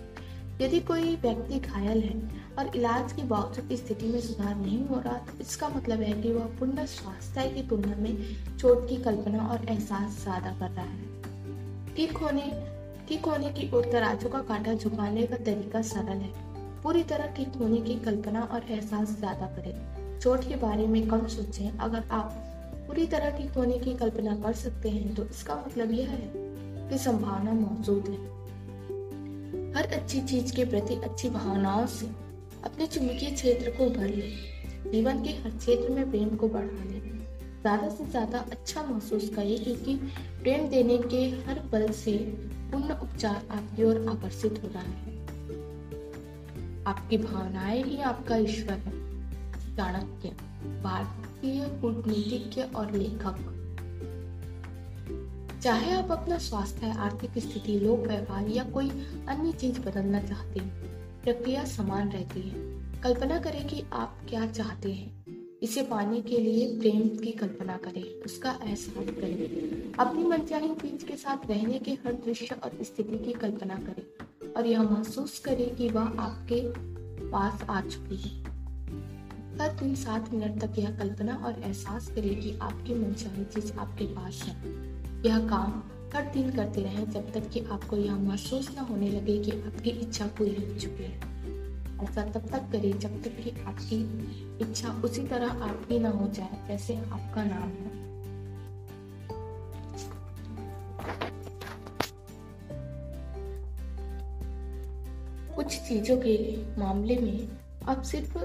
यदि 0.60 0.80
कोई 0.80 1.14
व्यक्ति 1.22 1.58
घायल 1.60 2.00
है 2.00 2.14
और 2.58 2.76
इलाज 2.76 3.12
के 3.12 3.22
बावजूद 3.28 3.74
स्थिति 3.76 4.06
में 4.06 4.20
सुधार 4.20 4.54
नहीं 4.56 4.84
हो 4.86 5.00
रहा 5.00 5.16
तो 5.28 5.38
इसका 5.40 5.68
मतलब 5.68 6.00
है 6.00 6.12
कि 6.22 6.32
वह 6.32 6.44
पूर्ण 6.58 6.84
स्वास्थ्य 6.88 7.48
की 7.50 7.62
तुलना 7.68 7.96
में 7.96 8.16
चोट 8.58 8.88
की 8.88 8.96
कल्पना 9.04 9.46
और 9.46 9.64
एहसास 9.68 10.20
ज़्यादा 10.22 10.52
कर 10.60 10.70
रहा 10.70 10.84
है। 10.84 11.94
ठीक 11.96 12.16
होने 12.16 12.42
ठीक 13.08 13.24
होने 13.26 13.50
की 13.52 13.70
ओर 13.74 13.90
तराजू 13.92 14.28
का 14.28 14.40
कांटा 14.42 14.74
झुकाने 14.74 15.26
का 15.26 15.36
तरीका 15.38 15.82
सरल 15.84 16.18
है। 16.18 16.32
पूरी 16.82 17.02
तरह 17.04 17.26
ठीक 17.36 17.56
होने 17.56 17.80
की 17.80 17.94
कल्पना 18.00 18.42
और 18.44 18.70
एहसास 18.70 19.16
ज़्यादा 19.18 19.46
करें। 19.56 20.20
चोट 20.20 20.48
के 20.48 20.56
बारे 20.56 20.86
में 20.86 21.06
कम 21.08 21.26
सोचें। 21.28 21.78
अगर 21.78 22.04
आप 22.12 22.32
पूरी 22.86 23.06
तरह 23.06 23.36
ठीक 23.38 23.52
होने 23.52 23.78
की 23.78 23.94
कल्पना 23.96 24.36
कर 24.36 24.52
सकते 24.54 24.90
हैं 24.90 25.14
तो 25.14 25.24
इसका 25.26 25.54
मतलब 25.56 25.92
यह 25.92 26.10
है 26.10 26.32
कि 26.90 26.98
संभावना 26.98 27.52
मौजूद 27.54 28.08
है। 28.08 28.33
हर 29.76 29.86
अच्छी 29.86 30.20
चीज़ 30.20 30.54
के 30.56 30.64
प्रति 30.64 30.94
अच्छी 30.94 31.28
भावनाओं 31.28 31.86
से 31.86 32.06
अपने 32.64 32.86
चुंबकीय 32.86 33.30
क्षेत्र 33.30 33.70
को 33.70 33.90
भर 33.90 34.08
ले। 34.08 34.30
जीवन 34.90 35.22
के 35.22 35.30
हर 35.30 35.50
क्षेत्र 35.50 35.92
में 35.92 36.10
प्रेम 36.10 36.28
को 36.36 36.48
बढ़ा 36.48 36.84
ले। 36.84 37.00
ज़्यादा 37.62 37.88
से 37.88 38.04
ज़्यादा 38.04 38.38
अच्छा 38.38 38.82
महसूस 38.82 39.28
करें 39.28 39.64
क्योंकि 39.64 39.94
प्रेम 40.42 40.68
देने 40.68 40.98
के 40.98 41.24
हर 41.46 41.58
पल 41.72 41.88
से 41.92 42.12
पूर्ण 42.70 42.94
उपचार 42.94 43.42
आपकी 43.50 43.84
ओर 43.84 44.06
आकर्षित 44.08 44.60
हो 44.62 44.68
रहा 44.68 44.82
है। 44.82 45.12
आपकी 46.86 47.18
भावनाएँ 47.18 47.82
ही 47.82 48.00
आपका 48.02 48.36
ईश्वर 48.36 48.74
है। 48.74 48.92
चाणक्य, 49.76 50.28
भारतीय 50.82 51.68
कूटनीतिज्ञ 51.80 52.62
और 52.62 52.92
लेखक। 52.92 53.53
चाहे 55.64 55.92
आप 55.92 56.12
अपना 56.12 56.38
स्वास्थ्य, 56.38 56.86
आर्थिक 56.86 57.30
स्थिति, 57.38 57.80
लोक 57.80 57.98
व्यवहार 57.98 58.48
या 58.48 58.64
कोई 58.64 58.90
अन्य 59.28 59.52
चीज़ 59.52 59.80
बदलना 59.80 60.22
चाहते 60.22 60.60
हैं, 60.60 60.84
प्रक्रिया 61.22 61.64
समान 61.64 62.08
रहती 62.08 62.40
है। 62.40 62.54
कल्पना 63.00 63.40
करें 63.40 63.68
कि 63.68 63.82
आप 63.92 64.20
क्या 64.28 64.46
चाहते 64.46 64.92
हैं। 64.92 65.24
इसे 65.62 65.82
पाने 65.82 66.20
के 66.20 66.38
लिए 66.38 66.78
प्रेम 66.78 67.08
की 67.08 67.30
कल्पना 67.30 67.76
करें, 67.76 68.22
उसका 68.24 68.58
एहसास 68.62 69.04
करें। 69.04 69.92
अपनी 69.94 70.24
मनचाही 70.24 70.74
चीज़ 70.74 71.04
के 71.04 71.16
साथ 71.16 71.50
रहने 71.50 71.78
के 71.78 71.90
हर 71.92 72.12
दृश्य 72.12 72.54
और 72.64 72.70
स्थिति 72.82 73.24
की 73.24 73.32
कल्पना 73.32 73.74
करें 73.74 74.26
और 74.56 74.66
यह 74.66 74.82
महसूस 74.82 75.38
करें 75.38 75.76
कि 75.76 75.88
वह 75.88 76.04
आपके 76.04 76.72
पास 77.30 77.62
आ 77.70 77.80
चुकी 77.80 78.16
है। 78.16 78.44
हर 79.60 79.76
दिन 79.80 79.94
सात 79.94 80.32
मिनट 80.34 80.64
तक 80.64 80.78
यह 80.78 80.98
कल्पना 80.98 81.34
और 81.34 81.62
एहसास 81.62 82.08
करें 82.08 82.40
कि 82.40 82.58
आपकी 82.58 82.94
मनचाही 82.94 83.44
चीज़ 83.44 83.72
आपके 83.72 84.04
पास 84.04 84.42
है। 84.42 84.93
यह 85.24 85.38
काम 85.48 85.82
हर 86.14 86.24
दिन 86.32 86.50
करते 86.50 86.82
रहें 86.82 87.10
जब 87.10 87.32
तक 87.32 87.48
कि 87.50 87.60
आपको 87.72 87.96
यह 87.96 88.16
महसूस 88.16 88.68
न 88.76 88.82
होने 88.84 89.08
लगे 89.10 89.38
कि 89.38 89.50
आपकी 89.50 89.90
इच्छा 89.90 90.26
पूरी 90.38 90.54
हो 90.54 90.78
चुकी 90.78 91.04
है। 91.04 91.32
ऐसा 92.04 92.22
तब 92.24 92.48
तक 92.48 92.68
करें 92.72 92.98
जब 92.98 93.22
तक 93.22 93.36
कि 93.44 93.50
आपकी 93.66 93.98
इच्छा 94.60 94.92
उसी 95.04 95.22
तरह 95.22 95.62
आपकी 95.64 95.98
ना 95.98 96.10
हो 96.10 96.28
जाए, 96.28 96.58
जैसे 96.68 96.96
आपका 96.96 97.44
नाम 97.44 97.68
है। 97.68 98.02
कुछ 105.56 105.78
चीज़ों 105.78 106.16
के 106.16 106.36
मामले 106.80 107.16
में 107.16 107.48
आप 107.88 108.02
सिर्फ़ 108.02 108.38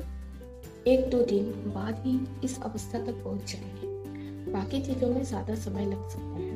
एक 0.88 1.10
दो 1.10 1.24
दिन 1.26 1.52
बाद 1.76 2.04
ही 2.06 2.20
इस 2.44 2.60
अवस्था 2.62 3.06
तक 3.06 3.24
पहुँच 3.24 3.52
जाएँगे। 3.52 4.52
बाकी 4.52 4.82
चीज़ों 4.82 5.10
में 5.10 5.24
ज़्यादा 5.24 5.56
समय 5.56 5.86
लग 5.86 6.10
सकता 6.10 6.40
है। 6.40 6.49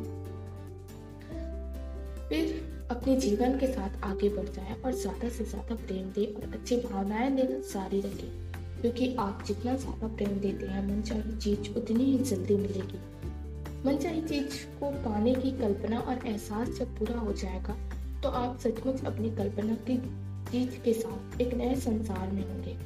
फिर 2.29 2.87
अपने 2.91 3.15
जीवन 3.15 3.57
के 3.59 3.67
साथ 3.67 4.03
आगे 4.03 4.29
बढ़ 4.29 4.49
जाए 4.49 4.75
और 4.75 4.91
ज़्यादा 4.93 5.29
से 5.29 5.43
ज़्यादा 5.45 5.75
प्रेम 5.77 6.11
दे 6.11 6.25
और 6.27 6.53
अच्छी 6.53 6.77
भावनाएँ 6.77 7.29
देना 7.31 7.59
जारी 7.73 7.99
रखे। 8.01 8.27
क्योंकि 8.81 9.15
आप 9.19 9.43
जितना 9.47 9.75
ज़्यादा 9.75 10.07
प्रेम 10.07 10.39
देते 10.39 10.65
हैं 10.65 10.87
मन 10.87 11.01
चाही 11.01 11.37
चीज़ 11.37 11.77
उतनी 11.77 12.03
ही 12.03 12.17
जल्दी 12.19 12.55
मिलेगी। 12.57 12.99
मन 13.85 13.97
चाही 13.97 14.21
चीज़ 14.21 14.65
को 14.79 14.89
पाने 15.03 15.33
की 15.35 15.51
कल्पना 15.51 15.99
और 15.99 16.27
एहसास 16.27 16.69
जब 16.69 16.97
पूरा 16.97 17.19
हो 17.19 17.33
जाएगा 17.33 17.75
तो 18.23 18.29
आप 18.31 18.59
सचमुच 18.59 19.03
अपनी 19.05 19.29
कल्पना 19.31 19.73
की 19.89 19.97
चीज़ 20.51 20.77
के 20.79 20.93
साथ 20.93 21.41
एक 21.41 21.53
नए 21.53 21.75
संसार 21.75 22.31
में 22.31 22.43
होंगे। 22.43 22.77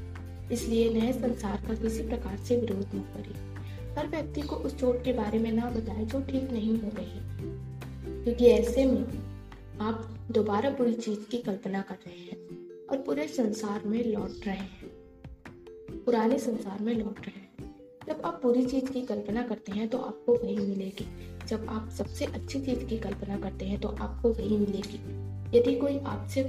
इसलिए 0.53 0.89
नए 0.93 1.11
संसार 1.13 1.61
का 1.67 1.73
किसी 1.75 2.03
प्रकार 2.03 2.37
से 2.37 2.57
विरोध 2.57 2.95
न 2.95 2.99
करें 3.13 3.95
हर 3.97 4.07
व्यक्ति 4.07 4.41
को 4.41 4.55
उस 4.55 4.79
चोट 4.79 5.03
के 5.03 5.13
बारे 5.13 5.39
में 5.39 5.51
ना 5.51 5.69
बताएँ 5.69 6.05
जो 6.05 6.21
ठीक 6.21 6.51
नहीं 6.51 6.77
हो 6.81 6.91
रही। 6.95 7.55
क्योंकि 8.27 8.45
ऐसे 8.45 8.85
में 8.85 9.79
आप 9.81 10.27
दोबारा 10.31 10.69
बुरी 10.69 10.93
चीज़ 10.93 11.19
की 11.19 11.37
कल्पना 11.37 11.81
कर 11.81 11.95
रहे 11.95 12.15
हैं 12.15 12.87
और 12.87 12.97
पूरे 12.97 13.27
संसार 13.27 13.85
में 13.85 14.03
लौट 14.05 14.45
रहे 14.45 14.55
हैं। 14.55 14.89
पुराने 16.05 16.39
संसार 16.39 16.81
में 16.81 16.93
लौट 16.93 17.19
रहे 17.19 17.39
हैं। 17.39 17.75
जब 18.07 18.21
आप 18.25 18.39
बुरी 18.43 18.65
चीज़ 18.65 18.85
की 18.85 19.01
कल्पना 19.01 19.41
करते 19.41 19.71
हैं 19.71 19.87
तो 19.89 19.97
आपको 19.97 20.35
वही 20.35 20.57
मिलेगी। 20.57 21.07
जब 21.47 21.65
आप 21.69 21.89
सबसे 21.89 22.25
अच्छी 22.25 22.61
चीज़ 22.61 22.85
की 22.85 22.97
कल्पना 22.97 23.37
करते 23.39 23.65
हैं 23.65 23.79
तो 23.81 23.89
आपको 23.89 24.29
वही 24.29 24.57
मिलेगी। 24.57 24.99
यदि 25.57 25.75
कोई 25.75 25.97
आपसे 25.97 26.43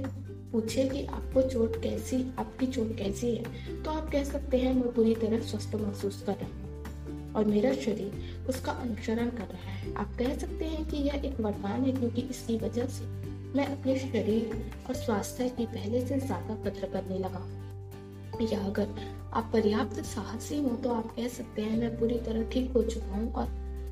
पूछे 0.51 0.87
कि 0.89 1.05
आपको 1.05 1.41
चोट 1.41 1.81
कैसी, 1.83 2.23
आपकी 2.39 2.67
चोट 2.67 2.95
कैसी 2.97 3.35
है 3.35 3.83
तो 3.83 3.91
आप 3.91 4.11
कह 4.11 4.23
सकते 4.23 4.57
हैं, 4.57 4.73
मैं 4.73 4.93
पूरी 4.93 5.15
तरह 5.15 5.39
स्वस्थ 5.41 5.75
महसूस 5.75 6.23
कर 6.23 6.35
रहा 6.35 6.45
हूँ 6.45 7.33
और 7.33 7.45
मेरा 7.45 7.73
शरीर 7.73 8.38
उसका 8.49 8.71
अनुसरण 8.71 9.29
कर 9.29 9.45
रहा 9.45 9.71
है। 9.71 9.93
आप 9.95 10.15
कह 10.19 10.35
सकते 10.37 10.65
हैं 10.65 10.83
कि 10.85 10.97
यह 10.97 11.21
एक 11.25 11.39
वरदान 11.41 11.83
है 11.83 11.91
क्योंकि 11.91 12.21
इसकी 12.31 12.57
वजह 12.57 12.87
से 12.89 13.05
मैं 13.55 13.65
अपने 13.67 13.97
शरीर 13.99 14.73
और 14.89 14.95
स्वास्थ्य 14.95 15.49
की 15.49 15.65
पहले 15.67 16.05
से 16.05 16.19
ज़्यादा 16.19 16.55
कदर 16.63 16.89
करने 16.89 17.19
लगा। 17.19 17.45
या 18.43 18.59
अगर 18.59 18.87
आप 19.33 19.49
पर्याप्त 19.53 19.99
साहसी 20.05 20.57
हो 20.63 20.75
तो 20.83 20.93
आप 20.93 21.15
कह 21.15 21.27
सकते 21.27 21.61
हैं, 21.61 21.77
मैं 21.79 21.97
पूरी 21.99 22.19
तरह 22.19 22.49
ठीक 22.49 22.71
हो 22.71 22.83
चुका 22.83 23.15
हूँ 23.15 23.31
और 23.33 23.45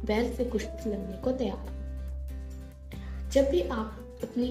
बैल 0.05 0.31
से 0.33 0.45
कुश्ती 0.45 0.89
लड़ने 0.89 1.17
को 1.17 1.31
तैयार 1.33 1.75
जब 3.33 3.49
भी 3.51 3.61
आप 3.61 4.19
अपनी, 4.23 4.49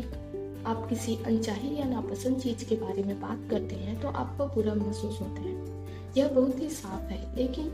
आप 0.67 0.87
किसी 0.89 1.17
अनचाही 1.27 1.75
या 1.77 1.85
नापसंद 1.85 2.41
चीज़ 2.41 2.65
के 2.69 2.77
बारे 2.77 3.03
में 3.03 3.21
बात 3.21 3.47
करते 3.51 3.75
हैं 3.77 4.01
तो 4.01 4.09
आपको 4.11 4.47
बुरा 4.55 4.75
महसूस 4.75 5.21
होता 5.21 5.41
है। 5.41 5.55
यह 6.17 6.29
बहुत 6.29 6.61
ही 6.61 6.69
साफ़ 6.71 7.13
है, 7.13 7.37
लेकिन 7.37 7.67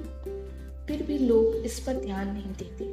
फिर 0.89 1.03
भी 1.03 1.19
लोग 1.19 1.55
इस 1.57 1.79
पर 1.81 1.97
ध्यान 1.97 2.29
नहीं 2.29 2.53
देते। 2.55 2.85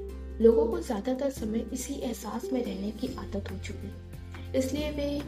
लोगों 0.43 0.65
को 0.65 0.79
ज़्यादातर 0.79 1.29
समय 1.31 1.65
इसी 1.73 1.93
एहसास 1.93 2.49
में 2.53 2.63
रहने 2.65 2.91
की 2.91 3.07
आदत 3.15 3.51
हो 3.51 3.57
चुकी 3.57 3.91
इसलिए 4.57 4.89
वे 4.91 5.21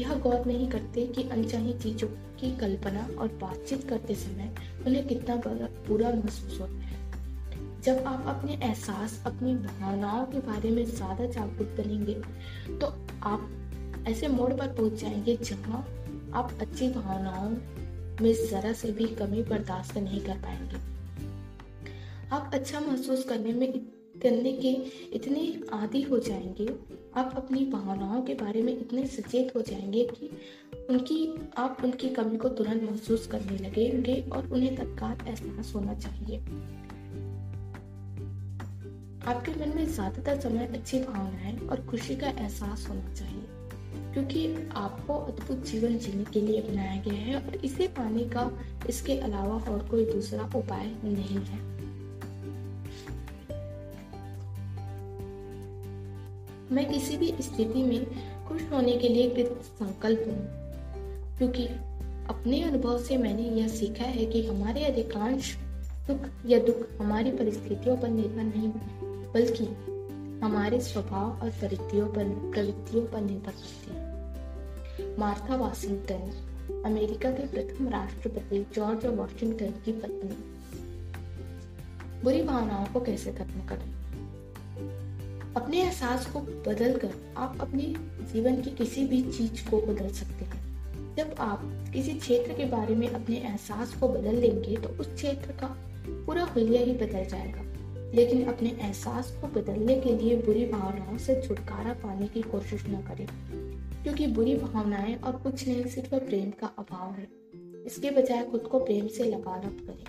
यह 0.00 0.14
गौर 0.14 0.46
नहीं 0.46 0.68
करते 0.68 1.06
कि 1.06 1.22
अनचाही 1.28 1.72
चीज़ों 1.74 2.08
की 2.40 2.50
कल्पना 2.56 3.06
और 3.18 3.28
बातचीत 3.42 3.88
करते 3.88 4.14
समय 4.14 4.54
उन्हें 4.86 5.06
कितना 5.08 5.36
बुरा 5.36 6.10
महसूस 6.10 6.60
होता 6.60 6.80
है। 6.80 6.94
जब 7.82 8.04
आप 8.06 8.24
अपने 8.28 8.52
एहसास, 8.54 9.20
अपनी 9.26 9.54
भावनाओं 9.56 10.24
के 10.24 10.38
बारे 10.46 10.70
में 10.70 10.84
ज़्यादा 10.86 11.26
जागरूक 11.26 11.68
बनेंगे 11.78 12.14
तो 12.78 12.86
आप 13.24 14.04
ऐसे 14.08 14.28
मोड़ 14.28 14.52
पर 14.52 14.74
पहुँच 14.74 15.00
जाएँगे 15.00 15.36
जहाँ 15.36 15.80
आप 16.34 16.52
अच्छी 16.60 16.88
भावनाओं 16.90 17.48
में 18.20 18.32
जरा 18.50 18.72
से 18.72 18.92
भी 18.92 19.06
कमी 19.14 19.42
बर्दाश्त 19.44 19.96
नहीं 19.98 20.20
कर 20.20 20.36
पाएँगे। 20.38 20.95
आप 22.32 22.50
अच्छा 22.54 22.80
महसूस 22.80 23.24
करने 23.24 23.52
में 23.52 23.72
करने 24.22 24.52
के 24.52 24.70
इतने 25.16 25.40
आदि 25.72 26.00
हो 26.02 26.18
जाएँगे। 26.18 26.66
आप 27.16 27.32
अपनी 27.36 27.64
भावनाओं 27.64 28.22
के 28.22 28.34
बारे 28.34 28.62
में 28.62 28.72
इतने 28.72 29.06
सचेत 29.06 29.52
हो 29.56 29.62
जाएँगे 29.62 30.04
कि 30.04 30.30
उनकी, 30.90 31.50
आप 31.56 31.78
उनकी 31.84 32.08
कमी 32.08 32.36
को 32.36 32.48
तुरंत 32.48 32.82
महसूस 32.82 33.26
करने 33.26 33.58
लगेंगे 33.58 34.20
और 34.32 34.48
उन्हें 34.48 34.74
तत्काल 34.76 35.26
एहसास 35.28 35.72
होना 35.74 35.94
चाहिए। 35.94 36.38
आपके 39.26 39.52
मन 39.52 39.76
में 39.76 39.86
ज़्यादातर 39.86 40.40
समय 40.40 40.66
अच्छी 40.66 41.00
भावनाएँ 41.00 41.58
और 41.58 41.86
खुशी 41.86 42.16
का 42.16 42.28
एहसास 42.28 42.86
होना 42.88 43.14
चाहिए, 43.14 43.46
क्योंकि 44.12 44.68
आपको 44.76 45.14
अद्भुत 45.14 45.64
जीवन 45.66 45.98
जीने 45.98 46.24
के 46.24 46.40
लिए 46.40 46.62
बनाया 46.62 47.00
गया 47.02 47.20
है 47.20 47.36
और 47.36 47.56
इसे 47.56 47.88
पाने 47.88 48.24
का 48.28 48.50
इसके 48.88 49.18
अलावा 49.18 49.72
और 49.72 49.88
कोई 49.88 50.04
दूसरा 50.04 50.50
उपाय 50.56 50.92
नहीं 51.04 51.38
है। 51.38 51.75
मैं 56.72 56.88
किसी 56.88 57.16
भी 57.16 57.34
स्थिति 57.40 57.82
में 57.82 58.06
खुश 58.48 58.62
होने 58.72 58.96
के 58.96 59.08
लिए 59.08 59.28
कृत 59.30 59.60
संकल्प 59.64 60.24
हूँ, 60.28 60.38
क्योंकि 61.38 61.66
अपने 62.28 62.62
अनुभव 62.62 62.98
से 62.98 63.16
मैंने 63.16 63.42
यह 63.50 63.68
सीखा 63.68 64.04
है 64.04 64.26
कि 64.26 64.46
हमारे 64.46 64.84
अधिकांश 64.84 65.52
सुख 66.06 66.28
या 66.46 66.58
दुख 66.58 67.00
हमारी 67.00 67.30
परिस्थितियों 67.30 67.96
पर 67.96 68.08
निर्भर 68.08 68.42
नहीं 68.42 68.68
बल्कि 69.32 69.64
हमारे 70.44 70.80
स्वभाव 70.80 71.42
और 71.42 71.50
प्रवृत्तियों 71.50 72.06
पर 72.06 72.24
प्रवृत्तियों 72.52 73.06
पर 73.06 73.20
निर्भर 73.20 73.52
करते 73.52 73.92
हैं। 73.92 75.16
मार्था 75.18 75.56
वाशिंगटन, 75.56 76.82
अमेरिका 76.86 77.30
के 77.30 77.46
प्रथम 77.46 77.88
राष्ट्रपति 77.88 78.66
जॉर्ज 78.74 79.06
वॉशिंगटन 79.06 79.70
की 79.84 79.92
पत्नी। 79.92 80.36
बुरी 82.24 82.42
भावनाओं 82.42 82.86
को 82.86 83.00
कैसे 83.00 83.32
खत्म 83.32 83.66
करें? 83.68 83.95
अपने 85.56 85.80
एहसास 85.82 86.26
को 86.26 86.40
बदल 86.40 86.96
कर 86.98 87.34
आप 87.36 87.56
अपने 87.60 87.82
जीवन 88.32 88.60
की 88.62 88.70
किसी 88.70 89.06
भी 89.06 89.20
चीज़ 89.22 89.70
को 89.70 89.80
बदल 89.80 90.08
सकते 90.08 90.44
हैं। 90.44 91.14
जब 91.16 91.34
आप 91.38 91.62
किसी 91.92 92.12
क्षेत्र 92.12 92.52
के 92.52 92.64
बारे 92.64 92.94
में 92.94 93.08
अपने 93.08 93.36
एहसास 93.36 93.94
को 93.94 94.08
बदल 94.08 94.34
लेंगे 94.34 94.76
तो 94.76 94.88
उस 94.88 95.14
क्षेत्र 95.14 95.52
का 95.52 95.66
पूरा 96.08 96.44
हुलिया 96.44 96.82
ही 96.82 96.92
बदल 96.92 97.24
जाएगा। 97.24 97.62
लेकिन 98.12 98.44
अपने 98.44 98.68
एहसास 98.70 99.30
को 99.40 99.46
बदलने 99.46 100.00
के 100.00 100.12
लिए 100.16 100.36
बुरी 100.36 100.66
भावनाओं 100.66 101.18
से 101.18 101.40
छुटकारा 101.42 101.92
पाने 101.92 102.26
की 102.26 102.42
कोशिश 102.42 102.84
न 102.88 103.02
करें, 103.02 103.26
क्योंकि 104.02 104.26
बुरी 104.26 104.54
भावनाएँ 104.54 105.14
और 105.14 105.36
कुछ 105.36 105.68
नहीं, 105.68 105.84
सिर्फ़ 105.84 106.14
प्रेम 106.14 106.50
का 106.50 106.66
अभाव 106.78 107.12
है। 107.12 107.28
इसके 107.86 108.10
बजाय 108.10 108.44
खुद 108.44 108.60
को 108.60 108.78
प्रेम 108.78 109.06
से 109.08 109.24
लगाना 109.24 109.70
करें। 109.86 110.04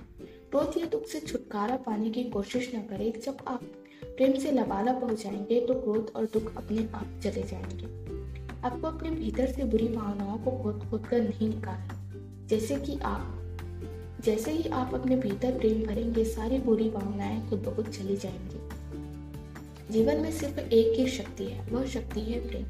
रोज 0.54 0.78
ये 0.78 0.86
दुख 0.86 1.06
से 1.06 1.20
छुटकारा 1.20 1.76
पाने 1.76 2.10
की 2.10 2.24
कोशिश 2.24 2.72
न 2.76 2.80
करें 2.80 3.12
जब 3.22 3.38
आप 3.48 3.62
प्रेम 4.04 4.34
से 4.34 4.52
लबालब 4.52 5.04
हो 5.04 5.10
जाएँगे 5.10 5.62
तो 5.62 5.74
क्रोध 5.74 6.12
और 6.16 6.26
दुख 6.26 6.58
अपने 6.58 6.90
आप 6.94 7.08
चले 7.24 7.44
जाएँगे। 7.44 8.08
आपको 8.68 8.88
अपने 8.88 9.10
भीतर 9.10 9.48
से 9.48 9.64
बुरी 9.64 9.88
भावनाओं 9.88 10.38
को 10.38 10.52
खोद 10.52 10.88
खोद 10.92 11.06
कर 11.06 11.22
नहीं 11.22 11.50
निकालना। 11.50 12.04
जैसे 12.48 12.76
कि 12.76 13.00
आप, 13.00 13.34
जैसे 14.24 14.52
ही 14.52 14.70
आप 14.70 14.96
अपने 14.96 15.16
भीतर 15.16 15.58
प्रेम 15.58 15.86
भरेंगे 15.86 16.24
सारी 16.24 16.60
बुरी 16.60 16.90
भावनाएँ 16.90 17.50
खुद 17.50 17.60
बहुत 17.60 17.88
चली 17.88 18.18
जाएँगी। 18.18 18.70
जीवन 19.94 20.18
में 20.18 20.32
सिर्फ़ 20.32 20.60
एक 20.60 21.00
ही 21.00 21.08
शक्ति 21.08 21.46
है, 21.46 21.68
वह 21.72 21.86
शक्ति 21.86 22.20
है 22.20 22.48
प्रेम। 22.48 22.66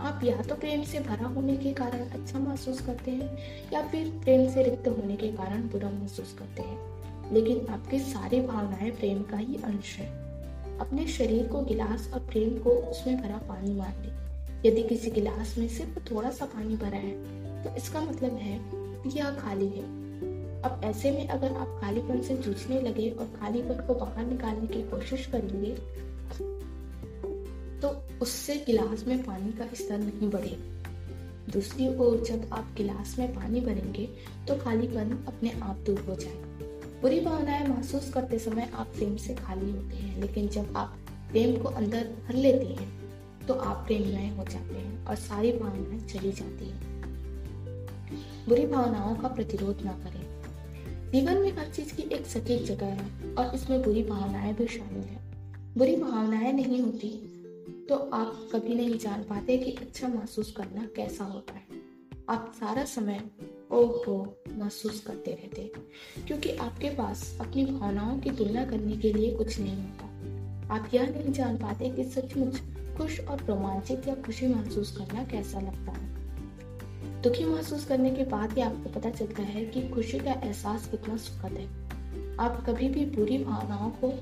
आप 0.00 0.20
या 0.24 0.42
तो 0.42 0.54
प्रेम 0.54 0.82
से 0.82 1.00
भरा 1.00 1.26
होने 1.26 1.56
के 1.56 1.72
कारण 1.72 1.98
अच्छा 1.98 2.38
महसूस 2.38 2.80
करते 2.80 3.10
हैं, 3.10 3.38
या 3.72 3.88
फिर 3.88 4.08
प्रेम 4.08 4.50
से 4.52 4.62
रिक्त 4.62 4.88
होने 4.88 5.16
के 5.16 5.28
कारण 5.28 5.62
बुरा 5.62 5.90
महसूस 5.90 6.36
करते 6.38 6.62
हैं। 6.62 6.98
लेकिन 7.34 7.66
आपकी 7.66 7.98
सारी 7.98 8.40
भावनाएँ 8.40 8.90
प्रेम 8.90 9.22
का 9.22 9.36
ही 9.36 9.56
अंश 9.56 9.96
है। 9.96 10.27
अपने 10.80 11.06
शरीर 11.06 11.46
को 11.46 11.60
गिलास 11.64 12.10
और 12.14 12.20
प्रेम 12.20 12.58
को 12.58 12.70
उसमें 12.90 13.20
भरा 13.22 13.36
पानी 13.48 13.74
मान 13.74 14.02
ले 14.02 14.68
यदि 14.68 14.82
किसी 14.82 15.10
गिलास 15.10 15.54
में 15.58 15.68
सिर्फ़ 15.68 15.98
थोड़ा 16.10 16.30
सा 16.30 16.46
पानी 16.46 16.76
भरा 16.76 16.98
है 16.98 17.64
तो 17.64 17.74
इसका 17.76 18.00
मतलब 18.00 18.36
है 18.36 18.58
कि 19.02 19.18
यह 19.18 19.30
खाली 19.34 19.68
है। 19.68 19.82
अब 20.62 20.80
ऐसे 20.84 21.10
में 21.10 21.28
अगर 21.28 21.52
आप 21.52 21.78
खालीपन 21.80 22.20
से 22.22 22.36
जूझने 22.36 22.80
लगे 22.80 23.10
और 23.10 23.26
खालीपन 23.40 23.86
को 23.86 23.94
बाहर 23.94 24.26
निकालने 24.26 24.66
की 24.66 24.82
कोशिश 24.82 25.26
करेंगे 25.26 25.74
तो 27.80 27.88
उससे 28.22 28.56
गिलास 28.66 29.04
में 29.08 29.22
पानी 29.22 29.52
का 29.52 29.66
स्तर 29.74 29.98
नहीं 29.98 30.30
बढ़ेगा। 30.30 30.76
दूसरी 31.52 31.86
ओर 31.96 32.24
जब 32.24 32.48
आप 32.52 32.74
गिलास 32.76 33.14
में 33.18 33.34
पानी 33.34 33.60
भरेंगे 33.60 34.08
तो 34.48 34.56
खालीपन 34.56 35.24
अपने 35.28 35.50
आप 35.62 35.76
दूर 35.86 36.00
हो 36.08 36.14
जाएगा। 36.14 36.47
बुरी 37.02 37.20
भावनाएँ 37.20 37.66
महसूस 37.66 38.10
करते 38.12 38.38
समय 38.38 38.70
आप 38.74 38.86
प्रेम 38.86 39.16
से 39.16 39.34
खाली 39.34 39.70
होते 39.70 39.96
हैं, 39.96 40.20
लेकिन 40.20 40.48
जब 40.48 40.76
आप 40.76 40.96
प्रेम 41.30 41.56
को 41.62 41.68
अंदर 41.70 42.04
भर 42.26 42.34
लेते 42.34 42.66
हैं 42.66 43.46
तो 43.46 43.54
आप 43.54 43.84
प्रेममय 43.86 44.28
हो 44.28 44.44
जाते 44.44 44.74
हैं 44.74 45.04
और 45.06 45.16
सारी 45.16 45.52
भावनाएँ 45.52 46.00
चली 46.08 46.32
जाती 46.32 46.68
हैं। 46.68 46.96
बुरी 48.48 48.66
भावनाओं 48.66 49.14
का 49.16 49.28
प्रतिरोध 49.28 49.82
ना 49.82 49.92
करें। 49.92 51.10
जीवन 51.10 51.36
में 51.36 51.50
हर 51.52 51.70
चीज़ 51.72 51.94
की 51.94 52.02
एक 52.02 52.26
सटीक 52.26 52.64
जगह 52.64 52.86
है 52.86 53.34
और 53.34 53.54
इसमें 53.54 53.82
बुरी 53.82 54.02
भावनाएँ 54.02 54.54
भी 54.54 54.66
शामिल 54.66 55.04
है। 55.04 55.74
बुरी 55.78 55.96
भावनाएँ 55.96 56.52
नहीं 56.52 56.80
होती 56.82 57.10
तो 57.88 57.96
आप 58.14 58.48
कभी 58.52 58.74
नहीं 58.74 58.98
जान 58.98 59.22
पाते 59.22 59.56
कि 59.58 59.72
अच्छा 59.72 60.08
महसूस 60.08 60.52
करना 60.56 60.88
कैसा 60.96 61.24
होता 61.24 61.54
है। 61.54 61.80
आप 62.28 62.52
सारा 62.60 62.84
समय 62.84 63.22
ओहो, 63.72 64.36
महसूस 64.58 65.00
करते 65.00 65.30
रहते। 65.30 65.72
क्योंकि 66.26 66.50
आपके 66.56 66.90
पास 66.90 67.38
अपनी 67.40 67.64
भावनाओं 67.64 68.18
की 68.18 68.30
तुलना 68.30 68.64
करने 68.64 68.96
के 68.96 69.12
लिए 69.12 69.34
कुछ 69.34 69.60
नहीं 69.60 69.76
होता। 69.76 70.04
आप 70.74 70.90
यह 70.94 71.02
नहीं 71.02 71.32
जान 71.32 71.56
पाते 71.56 71.90
कि 71.90 72.04
सचमुच 72.04 72.60
खुश 72.98 73.20
और 73.20 73.44
रोमांचित 73.44 74.08
या 74.08 74.14
खुशी 74.14 74.46
महसूस 74.46 74.96
करना 74.96 75.24
कैसा 75.24 75.60
लगता 75.60 75.92
है। 75.92 76.18
दुखी 77.22 77.44
महसूस 77.44 77.84
करने 77.84 78.10
के 78.10 78.24
बाद 78.24 78.52
ही 78.52 78.60
आपको 78.60 78.90
पता 78.90 79.10
चलता 79.10 79.42
है 79.42 79.64
कि 79.66 79.88
खुशी 79.88 80.18
का 80.18 80.32
एहसास 80.32 80.88
कितना 80.90 81.16
सुखद 81.16 81.52
है। 81.52 81.88
आप 82.36 82.64
कभी 82.66 82.88
भी 82.88 83.06
बुरी 83.06 83.44
भावनाओं 83.44 83.90
को 83.90 84.12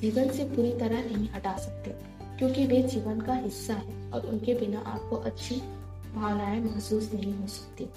जीवन 0.00 0.30
से 0.30 0.44
पूरी 0.44 0.72
तरह 0.72 1.04
नहीं 1.04 1.28
हटा 1.28 1.56
सकते, 1.56 1.90
क्योंकि 2.38 2.66
वे 2.66 2.82
जीवन 2.82 3.20
का 3.20 3.34
हिस्सा 3.34 3.74
है 3.74 4.10
और 4.10 4.26
उनके 4.26 4.54
बिना 4.54 4.78
आपको 4.78 5.16
अच्छी 5.16 5.54
भावनाएँ 6.14 6.60
महसूस 6.60 7.10
नहीं 7.14 7.34
हो 7.34 7.46
सकती। 7.46 7.88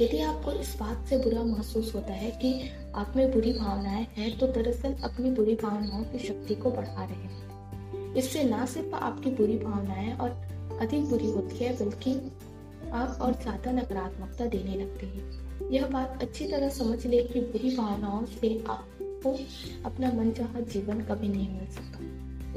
यदि 0.00 0.20
आपको 0.20 0.52
इस 0.52 0.76
बात 0.80 1.06
से 1.08 1.16
बुरा 1.18 1.42
महसूस 1.42 1.94
होता 1.94 2.12
है 2.12 2.30
कि 2.30 2.70
आप 2.94 3.12
में 3.16 3.32
बुरी 3.32 3.52
भावनाएँ 3.52 4.06
हैं 4.16 4.38
तो 4.38 4.46
दरअसल 4.46 4.94
अपनी 5.04 5.30
बुरी 5.30 5.54
भावनाओं 5.54 6.04
की 6.04 6.18
शक्ति 6.18 6.54
को 6.54 6.70
बढ़ा 6.70 7.04
रहे 7.04 7.14
हैं। 7.14 8.14
इससे 8.14 8.44
न 8.44 8.66
सिर्फ़ 8.66 8.94
आपकी 8.94 9.30
बुरी 9.30 9.58
भावनाएँ 9.58 10.12
और 10.12 10.30
अधिक 10.80 11.04
बुरी 11.04 11.26
होती 11.26 11.64
है, 11.64 11.76
बल्कि 11.76 12.14
आप 12.92 13.18
और 13.20 13.32
ज़्यादा 13.32 13.72
नकारात्मकता 13.72 14.46
देने 14.46 14.76
लगते 14.76 15.06
हैं। 15.06 15.70
यह 15.70 15.86
बात 15.86 16.18
अच्छी 16.22 16.46
तरह 16.46 16.68
समझ 16.68 17.06
ले 17.06 17.22
कि 17.22 17.40
बुरी 17.40 17.76
भावनाओं 17.76 18.24
से 18.24 18.64
आपको 18.68 19.38
अपना 19.84 20.12
मन 20.12 20.32
जीवन 20.72 21.00
कभी 21.00 21.28
नहीं 21.28 21.48
मिल 21.50 21.66
सकता। 21.66 21.98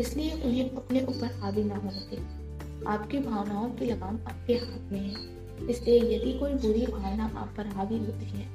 इसलिए 0.01 0.31
उन्हें 0.31 0.69
अपने 0.69 1.01
ऊपर 1.01 1.39
हावी 1.41 1.63
ना 1.63 1.75
होने 1.75 2.15
दें। 2.15 2.85
आपकी 2.87 3.17
भावनाओं 3.17 3.69
की 3.69 3.85
लगाम 3.85 4.15
आपके 4.15 4.53
हाथ 4.53 4.91
में 4.91 4.99
है। 4.99 5.42
इसलिए 5.61 5.99
यदि 6.15 6.39
कोई 6.39 6.53
बुरी 6.53 6.85
भावना 6.85 7.25
आप 7.35 7.53
पर 7.57 7.67
हावी 7.67 7.97
होती 7.97 8.25
है, 8.25 8.47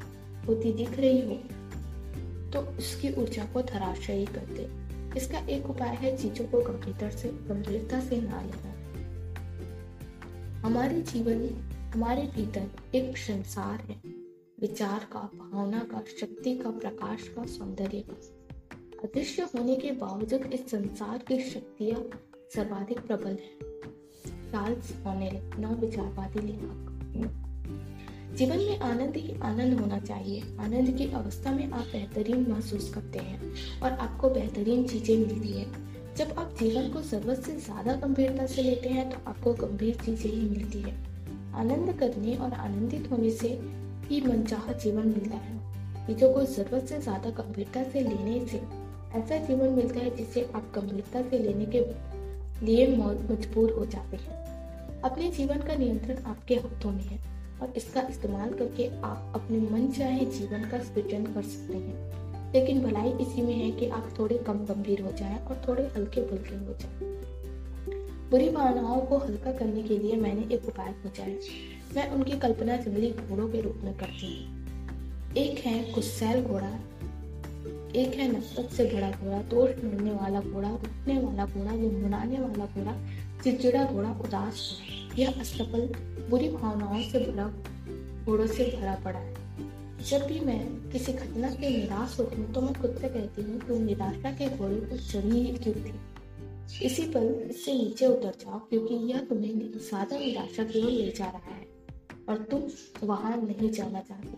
होती 0.46 0.72
दिख 0.72 0.98
रही 0.98 1.20
हो 1.20 1.34
तो 2.52 2.60
उसकी 2.78 3.12
ऊर्जा 3.12 3.44
को 3.44 3.62
धराशायी 3.62 4.26
कर 4.26 4.46
दे। 4.50 4.68
इसका 5.18 5.38
एक 5.48 5.70
उपाय 5.70 5.94
है 5.94 6.16
चीज़ों 6.16 6.46
को 6.48 6.60
गंभीरता 6.60 7.10
से 7.10 7.28
गंभीरता 7.28 8.00
से 8.00 8.20
ना 8.20 8.42
लेना। 8.42 8.74
हमारे 10.60 11.00
जीवन, 11.02 11.48
हमारे 11.94 12.22
भीतर 12.22 12.70
एक 12.94 13.16
संसार 13.18 13.80
है। 13.80 14.00
विचार 14.60 15.06
का, 15.12 15.20
भावना 15.34 15.78
का, 15.78 16.02
शक्ति 16.20 16.56
का, 16.56 16.70
प्रकाश 16.70 17.28
का, 17.28 17.44
सौंदर्य 17.46 18.04
का। 18.10 18.16
अदृश्य 19.04 19.42
होने 19.42 19.76
के 19.76 19.90
बावजूद 19.90 20.50
इस 20.52 20.70
संसार 20.70 21.18
की 21.18 21.38
शक्तियाँ 21.50 22.00
सर्वाधिक 22.54 23.00
प्रबल 23.00 23.38
है। 23.38 23.56
चार्ल्स 24.52 24.92
ऑनेल 25.06 25.40
नव 25.60 25.74
विचारवादी 25.74 26.46
लेखक 26.46 26.87
जीवन 27.08 28.56
में 28.58 28.78
आनंद 28.80 29.16
ही 29.16 29.34
आनंद 29.44 29.80
होना 29.80 29.98
चाहिए। 30.00 30.42
आनंद 30.60 30.96
की 30.98 31.10
अवस्था 31.12 31.52
में 31.52 31.70
आप 31.70 31.84
बेहतरीन 31.92 32.46
महसूस 32.50 32.92
करते 32.94 33.18
हैं 33.18 33.52
और 33.82 33.92
आपको 33.92 34.30
बेहतरीन 34.30 34.86
चीज़ें 34.88 35.16
मिलती 35.18 35.48
है। 35.50 35.66
जब 36.16 36.34
आप 36.38 36.54
जीवन 36.58 36.88
को 36.92 37.00
ज़रूरत 37.02 37.42
से 37.42 37.56
ज़्यादा 37.60 37.94
गंभीरता 37.96 38.46
से 38.46 38.62
लेते 38.62 38.88
हैं 38.88 39.08
तो 39.10 39.18
आपको 39.30 39.52
गंभीर 39.56 39.94
चीज़ें 40.04 40.30
ही 40.30 40.48
मिलती 40.50 40.80
है। 40.80 40.96
आनंद 41.56 41.92
करने 41.98 42.36
और 42.36 42.52
आनंदित 42.54 43.10
होने 43.12 43.30
से 43.32 43.48
ही 44.04 44.20
मनचाहा 44.20 44.72
जीवन 44.74 45.06
मिलता 45.08 45.36
है। 45.36 45.56
चीज़ों 46.06 46.32
को 46.34 46.44
ज़रूरत 46.46 46.88
से 46.88 47.00
ज़्यादा 47.00 47.30
गंभीरता 47.32 47.82
से 47.82 48.00
लेने 48.00 48.44
से 48.46 48.60
ऐसा 49.18 49.36
जीवन 49.46 49.72
मिलता 49.72 50.00
है 50.00 50.16
जिसे 50.16 50.48
आप 50.54 50.72
गंभीरता 50.74 51.22
से 51.22 51.38
लेने 51.38 51.66
के 51.66 51.80
लिए 52.66 52.86
मजबूर 52.96 53.70
हो 53.72 53.84
जाते 53.86 54.16
हैं। 54.16 54.36
अपने 55.04 55.30
जीवन 55.30 55.58
का 55.58 55.74
नियंत्रण 55.74 56.16
आपके 56.16 56.54
हाथों 56.54 56.90
में 56.90 57.02
है 57.02 57.18
और 57.62 57.72
इसका 57.76 58.02
इस्तेमाल 58.10 58.50
करके 58.50 58.88
आप 59.00 59.32
अपने 59.34 59.58
मन 59.58 59.86
चाहे 59.88 60.24
जीवन 60.26 60.64
का 60.70 60.78
सृजन 60.78 61.24
कर 61.24 61.42
सकते 61.42 61.76
हैं। 61.76 62.52
लेकिन 62.52 62.80
भलाई 62.80 63.10
इसी 63.10 63.42
में 63.42 63.54
है 63.54 63.70
कि 63.70 63.88
आप 63.88 64.14
थोड़े 64.18 64.38
कम 64.38 64.52
गंभीर 64.52 65.00
हो 65.00 65.12
जाएँ 65.12 65.38
और 65.38 65.62
थोड़े 65.68 65.82
हल्के 65.82 66.28
फुल्के 66.28 66.56
हो 66.56 66.74
जाएँ। 66.74 67.18
बुरी 68.30 68.48
भावनाओं 68.48 69.00
को 69.00 69.18
हल्का 69.18 69.52
करने 69.52 69.82
के 69.82 69.98
लिए 69.98 70.16
मैंने 70.16 70.54
एक 70.54 70.64
उपाय 70.64 70.92
खोजा 70.92 71.22
है। 71.22 71.38
मैं 71.96 72.10
उनकी 72.10 72.38
कल्पना 72.38 72.76
जंगली 72.76 73.10
घोड़ों 73.10 73.48
के 73.48 73.60
रूप 73.60 73.80
में 73.84 73.94
करती 73.96 74.26
हूँ। 74.26 74.58
एक 75.36 75.58
है 75.58 75.92
गुस्सैल 75.92 76.42
घोड़ा, 76.44 76.78
एक 77.96 78.14
है 78.14 78.32
नफरत 78.32 78.70
से 78.70 78.84
भरा 78.84 79.10
घोड़ा, 79.10 79.42
दोष 79.42 79.70
ढूँढने 79.70 80.10
वाला 80.10 80.40
घोड़ा 80.40 80.70
रुकने 80.70 81.18
वाला 81.18 81.46
घोड़ा, 81.46 81.76
गुनगुनाने 81.76 82.38
वाला 82.38 82.66
घोड़ा 82.66 82.92
चिड़चिड़ा 83.42 83.84
घोड़ा 83.84 84.10
उदास 84.20 84.68
घोड़ा 84.80 85.18
यह 85.18 85.40
असफल 85.40 85.88
बुरी 86.30 86.48
भावनाओं 86.50 87.00
से 87.02 87.18
भरा 87.20 87.46
घोड़ों 88.24 88.46
से 88.46 88.64
भरा 88.76 88.94
पड़ा 89.04 89.18
है। 89.18 89.34
जब 90.08 90.26
भी 90.26 90.40
मैं 90.40 90.60
किसी 90.90 91.12
घटना 91.12 91.50
से 91.50 91.70
निराश 91.70 92.18
होती 92.20 92.36
हूँ 92.36 92.52
तो 92.54 92.60
मैं 92.60 92.74
खुद 92.74 92.96
से 93.00 93.08
कहती 93.08 93.42
हूँ, 93.42 93.60
तुम 93.60 93.82
निराशा 93.82 94.30
के 94.32 94.48
घोड़े 94.48 94.76
पर 94.76 94.98
चढ़ी 95.02 95.40
ही 95.40 95.52
क्यों 95.54 95.74
थी? 95.74 95.94
इसी 96.86 97.02
पल 97.02 97.26
इससे 97.50 97.72
नीचे 97.74 98.06
उतर 98.06 98.32
जाओ, 98.40 98.58
क्योंकि 98.60 98.94
यह 99.12 99.20
तुम्हें 99.20 99.78
ज़्यादा 99.78 100.18
निराशा 100.18 100.64
की 100.64 100.82
ओर 100.82 100.90
ले 100.90 101.10
जा 101.10 101.26
रहा 101.26 101.54
है 101.54 101.66
और 102.28 102.42
तुम 102.50 102.62
वहाँ 103.06 103.36
नहीं 103.36 103.70
जाना 103.70 104.00
चाहती। 104.00 104.36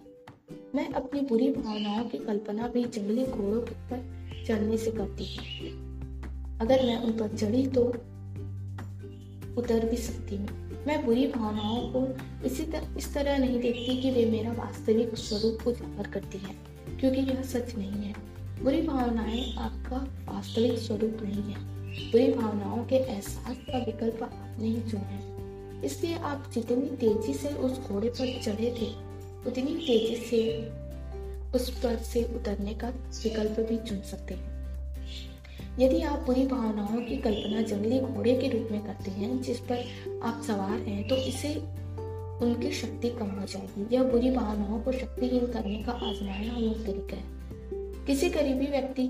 मैं 0.74 0.88
अपनी 0.92 1.20
बुरी 1.20 1.50
भावनाओं 1.52 2.04
की 2.04 2.18
कल्पना 2.18 2.68
भी 2.68 2.84
जंगली 2.86 3.24
घोड़ों 3.26 3.60
पर 3.60 4.44
चढ़ने 4.46 4.76
से 4.76 4.90
करती 4.90 5.24
हूँ। 5.26 6.58
अगर 6.60 6.86
मैं 6.86 6.96
उन 6.96 7.12
पर 7.12 7.36
चढ़ी 7.36 7.66
तो 7.66 7.92
उतर 9.58 9.86
भी 9.86 9.96
सकती 9.96 10.36
हूँ। 10.36 10.48
मैं 10.86 11.06
बुरी 11.06 11.26
भावनाओं 11.26 11.80
को 11.92 12.06
इसी 12.46 12.62
तर, 12.62 12.86
इस 12.98 13.14
तरह 13.14 13.38
नहीं 13.38 13.60
देखती 13.60 14.02
कि 14.02 14.10
वे 14.10 14.24
मेरा 14.26 14.52
वास्तविक 14.52 15.14
स्वरूप 15.14 15.58
उजागर 15.66 16.06
करती 16.06 16.38
हैं 16.38 16.56
क्योंकि 17.00 17.20
यह 17.20 17.42
सच 17.42 17.76
नहीं 17.76 18.02
है। 18.04 18.14
बुरी 18.62 18.82
भावनाएँ 18.82 19.56
आपका 19.56 19.96
वास्तविक 20.32 20.78
स्वरूप 20.78 21.18
नहीं 21.22 21.42
है। 21.42 21.80
बुरी 22.12 22.32
भावनाओं 22.32 22.84
के 22.84 22.96
एहसास 22.96 23.56
का 23.56 23.78
विकल्प 23.78 24.22
आपने 24.22 24.66
ही 24.66 24.90
चुना 24.90 25.02
है। 25.02 25.30
इसलिए 25.84 26.14
आप 26.14 26.50
जितनी 26.54 26.96
तेज़ी 26.96 27.34
से 27.34 27.48
उस 27.48 27.80
घोड़े 27.80 28.08
पर 28.08 28.42
चढ़े 28.42 28.74
थे 28.80 28.88
उतनी 29.46 29.74
तेज़ी 29.86 30.16
से 30.16 30.40
उस 31.54 31.70
पर 31.70 31.96
से 31.96 32.24
उतरने 32.24 32.74
का 32.74 32.88
विकल्प 33.24 33.60
भी 33.60 33.76
चुन 33.88 34.00
सकते 34.00 34.34
हैं। 34.34 34.49
यदि 35.80 36.00
आप 36.04 36.24
बुरी 36.26 36.46
भावनाओं 36.46 37.00
की 37.02 37.16
कल्पना 37.18 37.60
जंगली 37.62 37.98
घोड़े 38.00 38.34
के 38.34 38.48
रूप 38.48 38.68
में 38.70 38.80
करते 38.86 39.10
हैं, 39.10 39.40
जिस 39.42 39.60
पर 39.60 39.84
आप 40.24 40.42
सवार 40.46 40.78
हैं 40.78 41.06
तो 41.08 41.16
इसे 41.28 41.54
उनकी 42.42 42.70
शक्ति 42.72 43.08
कम 43.10 43.30
हो 43.30 43.46
जाएगी। 43.46 43.94
यह 43.94 44.02
बुरी 44.04 44.30
भावनाओं 44.30 44.80
को 44.80 44.92
शक्तिहीन 44.92 45.46
करने 45.46 45.82
का 45.82 45.92
आजमाया 45.92 46.52
हुआ 46.52 46.72
तरीका 46.84 47.16
है। 47.16 48.04
किसी 48.06 48.28
गरीबी 48.30 48.66
व्यक्ति 48.68 49.06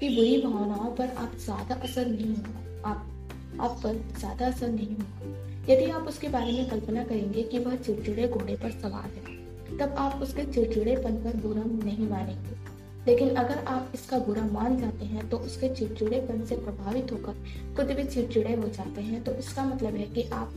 की 0.00 0.14
बुरी 0.16 0.40
भावनाओं 0.42 0.90
पर 0.96 1.08
आप 1.16 1.36
ज़्यादा 1.44 1.74
असर 1.74 2.06
नहीं 2.06 2.34
होगा 2.36 2.90
आप 2.90 3.60
आप 3.60 3.80
पर 3.82 4.00
ज़्यादा 4.18 4.46
असर 4.46 4.68
नहीं 4.70 4.88
होगा 4.88 5.72
यदि 5.72 5.90
आप 5.90 6.08
उसके 6.08 6.28
बारे 6.28 6.52
में 6.52 6.68
कल्पना 6.70 7.04
करेंगे 7.04 7.42
कि 7.42 7.58
वह 7.58 7.76
चिड़चिड़े 7.76 8.28
घोड़े 8.28 8.56
पर 8.56 8.70
सवार 8.72 9.10
है, 9.16 9.36
तब 9.78 9.94
आप 9.98 10.22
उसके 10.22 10.44
चिड़चिड़ेपन 10.44 11.16
पर 11.24 11.36
बुरा 11.38 11.62
नहीं 11.64 12.08
मानेंगे। 12.08 12.64
लेकिन 13.08 13.28
अगर 13.28 13.58
आप 13.58 13.92
इसका 13.94 14.18
बुरा 14.18 14.42
मान 14.42 14.78
जाते 14.78 15.04
हैं 15.04 15.28
तो 15.28 15.38
उसके 15.38 15.74
चिड़चिड़ेपन 15.74 16.44
से 16.44 16.56
प्रभावित 16.56 17.12
होकर 17.12 17.32
खुद 17.76 17.86
भी 17.86 18.04
चिड़चिड़े 18.04 18.54
हो 18.54 18.68
जाते 18.68 19.00
हैं। 19.00 19.24
तो 19.24 19.32
इसका 19.32 19.64
मतलब 19.64 19.94
है 19.94 20.06
कि 20.06 20.22
आप 20.22 20.54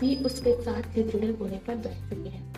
भी 0.00 0.16
उसके 0.16 0.62
साथ 0.62 0.82
चिड़चिड़े 0.82 1.26
होने 1.26 1.56
पर 1.56 1.76
बैठ 1.76 2.26
हैं। 2.26 2.48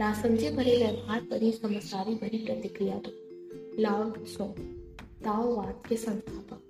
नासमझी 0.00 0.50
भरे 0.50 0.76
व्यवहार 0.76 1.42
ही 1.42 1.52
समझदारी 1.52 2.14
भरी 2.14 2.38
प्रतिक्रिया 2.38 2.94
दो। 2.94 3.12
लाओ, 3.82 4.24
सो। 4.24 4.54
ताओवाद 5.24 5.82
के 5.88 5.96
संस्थापक। 5.96 6.60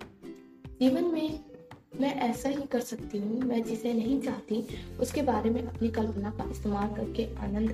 जीवन 0.81 1.03
में 1.03 1.39
मैं 2.01 2.15
ऐसा 2.15 2.49
ही 2.49 2.63
कर 2.71 2.79
सकती 2.79 3.17
हूँ, 3.17 3.41
मैं 3.41 3.63
जिसे 3.63 3.93
नहीं 3.93 4.21
चाहती, 4.21 4.67
उसके 4.99 5.21
बारे 5.21 5.49
में 5.49 5.67
अपनी 5.67 5.87
कल्पना 5.87 6.29
का 6.29 6.51
इस्तेमाल 6.51 6.87
करके 6.87 7.35
आनंद 7.35 7.71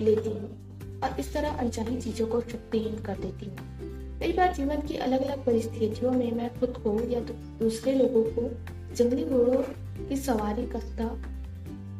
लेती 0.00 0.30
हूँ। 0.30 0.59
और 1.04 1.20
इस 1.20 1.32
तरह 1.34 1.58
अनचाही 1.58 2.00
चीज़ों 2.00 2.26
को 2.26 2.40
शक्तिहीन 2.42 2.98
कर 3.02 3.18
देती 3.18 3.46
हूँ। 3.46 4.18
कई 4.20 4.32
बार 4.32 4.52
जीवन 4.54 4.80
की 4.80 4.96
अलग 4.98 5.22
अलग 5.22 5.44
परिस्थितियों 5.44 6.10
में 6.12 6.32
मैं 6.32 6.48
खुद 6.58 6.82
को 6.84 6.98
या 7.10 7.20
दूसरे 7.60 7.94
लोगों 7.94 8.22
को 8.30 8.48
जंगली 8.94 9.24
घोड़ों 9.24 9.62
की 10.08 10.16
सवारी 10.16 10.66
करता 10.66 11.06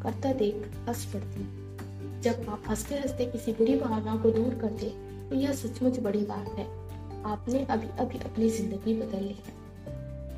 करता 0.02 0.32
देख 0.32 0.66
हंस 0.88 1.04
पड़ती 1.04 2.20
जब 2.20 2.48
आप 2.48 2.62
हँसते 2.68 2.94
हँसते 2.94 3.26
किसी 3.26 3.52
बुरी 3.52 3.76
भावना 3.76 4.16
को 4.16 4.30
दूर 4.30 4.54
कर 4.54 4.70
दे 4.80 4.88
तो 5.30 5.36
यह 5.36 5.52
सचमुच 5.52 5.98
बड़ी 5.98 6.22
बात 6.24 6.48
है। 6.58 6.66
आपने 7.24 7.64
अभी 7.66 7.88
अभी 7.98 8.18
अपनी 8.20 8.48
ज़िंदगी 8.50 8.94
बदल 8.94 9.24
ली 9.24 9.36
है। 9.38 9.58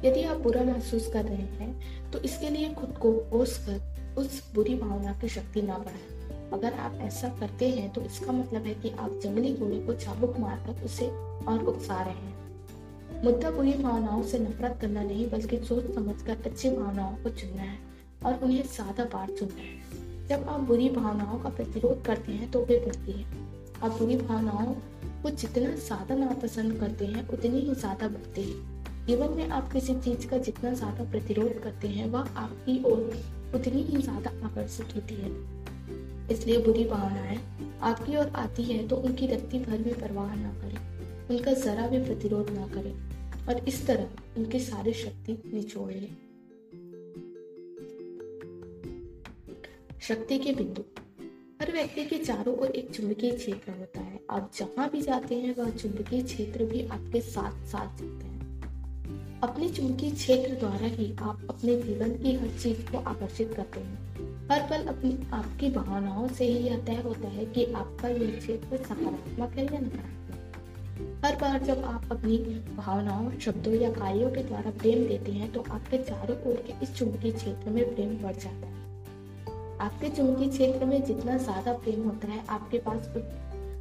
यदि 0.04 0.22
आप 0.22 0.40
बुरा 0.40 0.62
महसूस 0.64 1.10
कर 1.12 1.24
रहे 1.24 1.46
हैं 1.58 2.10
तो 2.10 2.18
इसके 2.20 2.48
लिए 2.50 2.72
खुद 2.74 2.96
को 2.98 3.12
कोस 3.30 3.58
कर 3.66 4.14
उस 4.18 4.42
बुरी 4.54 4.74
भावना 4.74 5.12
की 5.12 5.28
शक्ति 5.28 5.62
ना 5.62 5.78
बढ़ाएँ। 5.78 6.11
अगर 6.52 6.74
आप 6.76 6.98
ऐसा 7.02 7.28
करते 7.40 7.68
हैं 7.70 7.92
तो 7.92 8.00
इसका 8.02 8.32
मतलब 8.32 8.66
है 8.66 8.74
कि 8.74 8.90
आप 8.90 9.18
जंगली 9.22 9.54
घोड़े 9.54 9.78
को 9.80 9.94
चाबुक 9.94 10.38
मारकर 10.38 10.84
उसे 10.84 11.08
और 11.48 11.64
उकसा 11.64 12.00
रहे 12.02 12.14
हैं। 12.14 13.22
मुद्दा 13.24 13.50
बुरी 13.50 13.72
भावनाओं 13.74 14.22
से 14.22 14.38
नफरत 14.38 14.78
करना 14.80 15.02
नहीं, 15.02 15.28
बल्कि 15.30 15.58
सोच 15.58 15.94
समझकर 15.94 16.42
अच्छी 16.46 16.70
भावनाओं 16.70 17.14
को 17.16 17.30
चुनना 17.30 17.62
है 17.62 17.78
और 18.24 18.38
उन्हें 18.44 18.62
ज़्यादा 18.64 19.04
बार 19.12 19.30
चुनना 19.30 19.62
है। 19.62 20.26
जब 20.28 20.48
आप 20.48 20.60
बुरी 20.62 20.88
भावनाओं 20.90 21.38
का 21.38 21.48
प्रतिरोध 21.50 22.04
करते 22.04 22.32
हैं 22.32 22.50
तो 22.50 22.64
वे 22.64 22.78
बढ़ती 22.86 23.12
है। 23.12 23.24
आप 23.82 23.98
बुरी 23.98 24.16
भावनाओं 24.18 24.74
को 25.22 25.30
जितना 25.30 25.74
ज़्यादा 25.76 26.14
नापसंद 26.16 26.78
करते 26.80 27.06
हैं, 27.06 27.28
उतनी 27.28 27.60
ही 27.60 27.74
ज़्यादा 27.74 28.08
बढ़ते 28.08 28.40
हैं। 28.40 29.06
जीवन 29.06 29.36
में 29.36 29.48
आप 29.50 29.72
किसी 29.72 29.94
चीज़ 29.94 30.26
का 30.28 30.38
जितना 30.40 30.72
ज़्यादा 30.74 31.04
प्रतिरोध 31.10 31.62
करते 31.62 31.88
हैं, 31.88 32.08
वह 32.10 32.20
आपकी 32.36 32.82
ओर 32.84 33.10
उतनी 33.54 33.82
ही 33.82 34.02
ज़्यादा 34.02 34.30
आकर्षित 34.46 34.94
होती 34.96 35.14
है। 35.14 35.30
इसलिए 36.30 36.58
बुरी 36.58 36.84
भावनाएँ 36.84 37.40
आपकी 37.82 38.16
ओर 38.16 38.26
आती 38.28 38.62
है 38.62 38.88
तो 38.88 38.96
उनकी 38.96 39.26
रत्ती 39.26 39.58
भर 39.58 39.78
भी 39.78 39.90
परवाह 39.90 40.34
ना 40.34 40.52
करें। 40.52 40.92
उनका 41.28 41.52
जरा 41.52 41.86
भी 41.86 41.98
प्रतिरोध 41.98 42.50
ना 42.50 42.68
करें 42.68 42.94
और 43.48 43.68
इस 43.68 43.86
तरह 43.86 44.10
उनकी 44.38 44.60
सारी 44.60 44.92
शक्ति 44.92 45.42
निचोड़ 45.54 45.92
लें। 45.92 46.16
शक्ति 50.00 50.38
के 50.38 50.52
बिंदु। 50.52 50.82
हर 51.62 51.72
व्यक्ति 51.72 52.04
के 52.04 52.18
चारों 52.18 52.56
ओर 52.56 52.66
एक 52.66 52.90
चुंबकीय 52.90 53.30
क्षेत्र 53.30 53.72
होता 53.72 54.00
है। 54.00 54.20
आप 54.30 54.52
जहाँ 54.56 54.90
भी 54.90 55.02
जाते 55.02 55.34
हैं, 55.34 55.56
वह 55.56 55.70
चुंबकीय 55.70 56.22
क्षेत्र 56.22 56.64
भी 56.64 56.86
आपके 56.86 57.20
साथ 57.20 57.66
साथ 57.66 57.98
जाता 57.98 58.26
है। 58.26 58.32
अपने 59.40 59.68
चुंबकीय 59.68 60.10
क्षेत्र 60.10 60.54
द्वारा 60.54 60.86
ही 60.86 61.16
आप 61.20 61.46
अपने 61.50 61.82
जीवन 61.82 62.18
की 62.18 62.32
हर 62.32 62.48
चीज़ 62.48 62.92
को 62.92 62.98
आकर्षित 62.98 63.54
करते 63.54 63.80
हैं। 63.80 64.11
हर 64.52 64.62
पल 64.70 64.82
अपनी 64.86 65.10
आपकी 65.32 65.68
भावनाओं 65.70 66.26
से 66.28 66.44
ही 66.44 66.56
यह 66.58 66.78
तय 66.78 66.96
होता 67.04 67.28
है 67.28 67.44
कि 67.44 67.64
आपका 67.72 68.08
यह 68.08 68.32
क्षेत्र 68.38 68.76
सकारात्मक 68.78 69.54
है 69.58 69.64
या 69.64 69.78
नकारात्मक। 69.80 71.24
हर 71.24 71.36
बार 71.36 71.62
जब 71.62 71.84
आप 71.84 72.12
अपनी 72.12 72.36
भावनाओं, 72.76 73.30
शब्दों 73.40 73.72
या 73.74 73.90
कार्यों 73.90 74.30
के 74.30 74.42
द्वारा 74.42 74.70
प्रेम 74.72 75.06
देते 75.08 75.32
हैं 75.32 75.50
तो 75.52 75.64
आपके 75.70 75.98
चारों 75.98 76.36
ओर 76.50 76.56
के 76.66 76.74
इस 76.82 76.94
चुंबकीय 76.96 77.32
क्षेत्र 77.32 77.70
में 77.70 77.94
प्रेम 77.94 78.14
बढ़ 78.18 78.34
जाता 78.34 78.66
है। 78.66 79.78
आपके 79.80 80.08
चुंबकीय 80.10 80.48
क्षेत्र 80.48 80.84
में 80.84 81.04
जितना 81.04 81.36
ज़्यादा 81.38 81.72
प्रेम 81.74 82.02
होता 82.02 82.28
है, 82.28 82.44
आपके 82.48 82.78
पास 82.80 83.10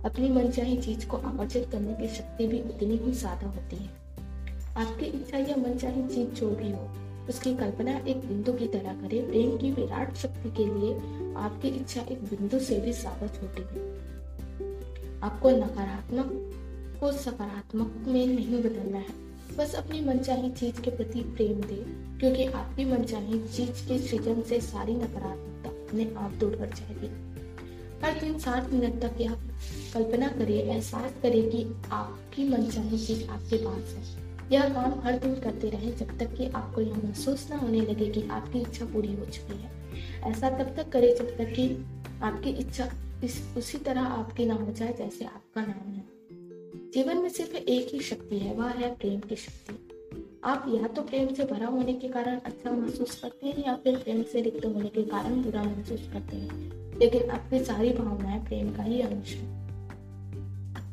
अपनी 0.05 0.29
मनचाही 0.29 0.77
चीज़ 0.77 1.07
को 1.07 1.17
आकर्षित 1.19 1.69
करने 1.71 1.93
की 1.93 2.07
शक्ति 2.15 2.47
भी 2.47 2.61
उतनी 2.63 2.97
ही 2.97 3.11
ज़्यादा 3.13 3.47
होती 3.47 3.75
है। 3.75 3.89
आपकी 4.77 5.05
इच्छा 5.11 5.37
या 5.37 5.55
मनचाही 5.59 6.07
चीज़ 6.07 6.29
जो 6.39 6.49
भी 6.51 6.71
हो 6.71 6.89
उसकी 7.31 7.53
कल्पना 7.55 7.97
एक 8.07 8.27
बिंदु 8.27 8.53
की 8.53 8.67
तरह 8.67 8.93
करें। 8.93 9.27
प्रेम 9.27 9.57
की 9.57 9.71
विराट 9.71 10.15
शक्ति 10.17 10.49
के 10.51 10.65
लिए 10.65 10.93
आपकी 11.37 11.67
इच्छा 11.69 12.01
एक 12.01 12.23
बिंदु 12.25 12.59
से 12.59 12.79
भी 12.79 12.93
ज़्यादा 12.93 13.27
छोटी 13.27 13.61
है। 13.61 13.89
आपको 15.23 15.49
नकारात्मक 15.49 16.31
को 16.99 17.11
सकारात्मक 17.11 17.93
में 18.07 18.25
नहीं 18.27 18.61
बदलना 18.63 18.97
है। 18.99 19.19
बस 19.57 19.75
अपनी 19.75 20.01
मनचाही 20.01 20.49
चीज़ 20.51 20.81
के 20.81 20.91
प्रति 20.91 21.21
प्रेम 21.37 21.61
दे, 21.61 21.75
क्योंकि 22.19 22.45
आपकी 22.45 22.85
मनचाही 22.85 23.39
चीज़ 23.47 23.87
के 23.87 23.97
सृजन 23.99 24.41
से 24.41 24.59
सारी 24.61 24.93
नकारात्मकता 24.95 25.69
अपने 25.69 26.09
आप 26.17 26.31
दूर 26.31 26.55
कर 26.55 26.73
जाएगी। 26.75 27.09
हर 28.03 28.19
दिन 28.19 28.37
सात 28.39 28.71
मिनट 28.73 29.01
तक 29.01 29.21
यह 29.21 29.33
कल्पना 29.93 30.27
करें, 30.27 30.55
एहसास 30.55 31.13
करें 31.23 31.49
कि 31.51 31.63
आपकी 31.91 32.47
मनचाही 32.49 33.05
चीज़ 33.05 33.27
आपके 33.29 33.57
पास 33.57 33.95
है। 33.97 34.30
यह 34.51 34.69
काम 34.69 34.99
हर 35.03 35.17
दिन 35.19 35.35
करते 35.35 35.69
रहे 35.69 35.91
जब 35.91 36.17
तक 36.19 36.33
कि 36.35 36.47
आपको 36.47 36.81
यह 36.81 36.95
महसूस 36.95 37.47
न 37.51 37.57
होने 37.57 37.81
लगे 37.81 38.07
कि 38.07 38.27
आपकी 38.29 38.59
इच्छा 38.59 38.85
पूरी 38.85 39.13
हो 39.15 39.25
चुकी 39.25 39.57
है। 39.57 40.31
ऐसा 40.31 40.49
तब 40.49 40.75
तक 40.75 40.89
करें 40.89 41.15
जब 41.15 41.37
तक 41.37 41.53
कि 41.53 41.67
आपकी 42.23 42.49
इच्छा 42.49 42.89
इस, 43.23 43.41
उसी 43.57 43.77
तरह 43.77 44.01
आपकी 44.01 44.45
ना 44.45 44.53
हो 44.53 44.73
जाए 44.73 44.93
जैसे 44.93 45.25
आपका 45.25 45.61
नाम 45.61 45.93
है। 45.93 46.03
जीवन 46.91 47.17
में 47.17 47.29
सिर्फ़ 47.29 47.55
एक 47.55 47.93
ही 47.93 47.99
शक्ति 47.99 48.39
है, 48.39 48.53
वह 48.55 48.69
है 48.69 48.95
प्रेम 48.95 49.19
की 49.19 49.35
शक्ति। 49.35 49.77
आप 50.43 50.65
या 50.67 50.87
तो 50.87 51.01
प्रेम 51.01 51.33
से 51.33 51.45
भरा 51.45 51.67
होने 51.67 51.93
के 51.93 52.07
कारण 52.07 52.39
अच्छा 52.45 52.71
महसूस 52.71 53.19
करते 53.19 53.47
हैं 53.47 53.65
या 53.67 53.75
फिर 53.75 53.97
प्रेम 53.97 54.23
से 54.23 54.41
रिक्त 54.41 54.65
होने 54.65 54.89
के 54.89 55.03
कारण 55.03 55.41
बुरा 55.43 55.63
महसूस 55.63 56.09
करते 56.13 56.35
हैं, 56.35 56.97
लेकिन 56.99 57.29
आपकी 57.29 57.63
सारी 57.63 57.93
भावनाएँ 57.93 58.43
प्रेम 58.45 58.73
का 58.75 58.83
ही 58.83 59.01
अंश 59.01 59.33
है। 59.33 59.70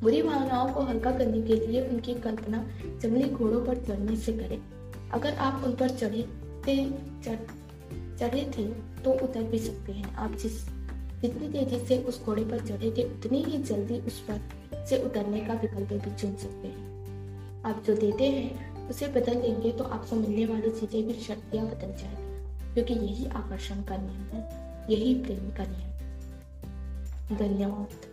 बुरी 0.03 0.21
भावनाओं 0.23 0.73
को 0.73 0.81
हल्का 0.83 1.11
करने 1.11 1.41
के 1.43 1.55
लिए 1.57 1.81
उनकी 1.89 2.15
कल्पना 2.17 2.65
जंगली 3.03 3.29
घोड़ों 3.29 3.65
पर 3.67 3.77
चढ़ने 3.87 4.17
से 4.17 4.33
करें। 4.33 4.59
अगर 5.11 5.35
आप 5.37 5.63
उन 5.65 5.75
पर 5.75 5.89
चढ़े 5.91 6.23
थे 6.67 6.77
चढ़े 8.19 8.43
थे 8.57 8.65
तो 9.03 9.11
उतर 9.25 9.43
भी 9.43 9.59
सकते 9.59 9.93
हैं। 9.93 10.15
आप 10.17 10.33
जिस, 10.35 10.65
जितनी 11.23 11.49
तेज़ी 11.49 11.79
से 11.87 11.99
उस 12.03 12.23
घोड़े 12.25 12.45
पर 12.45 12.59
चढ़े 12.61 12.91
थे, 12.91 13.05
उतनी 13.07 13.43
ही 13.45 13.59
जल्दी 13.61 13.99
उस 14.01 14.19
पर 14.21 14.85
से 14.89 15.03
उतरने 15.05 15.41
का 15.41 15.55
विकल्प 15.55 15.93
भी 15.95 16.11
चुन 16.13 16.35
सकते 16.37 16.69
हैं। 16.69 17.63
आप 17.65 17.83
जो 17.87 17.95
देते 17.97 18.25
हैं, 18.27 18.89
उसे 18.89 19.07
बदल 19.11 19.41
देंगे 19.43 19.73
तो 19.73 19.85
आपको 19.87 20.17
मिलने 20.17 20.47
वाली 20.47 20.71
चीज़ें 20.71 21.07
भी 21.07 21.15
शक्तियाँ 21.23 21.67
बदल 21.67 21.95
जाएगी, 21.95 22.75
क्योंकि 22.75 22.95
यही 22.97 23.27
आकर्षण 23.37 23.83
का 23.83 23.97
नियम 23.97 24.25
है, 24.33 24.43
यही 24.91 25.15
प्रेम 25.17 25.51
का 25.57 25.65
नियम 25.67 27.37
धन्यवाद। 27.37 28.07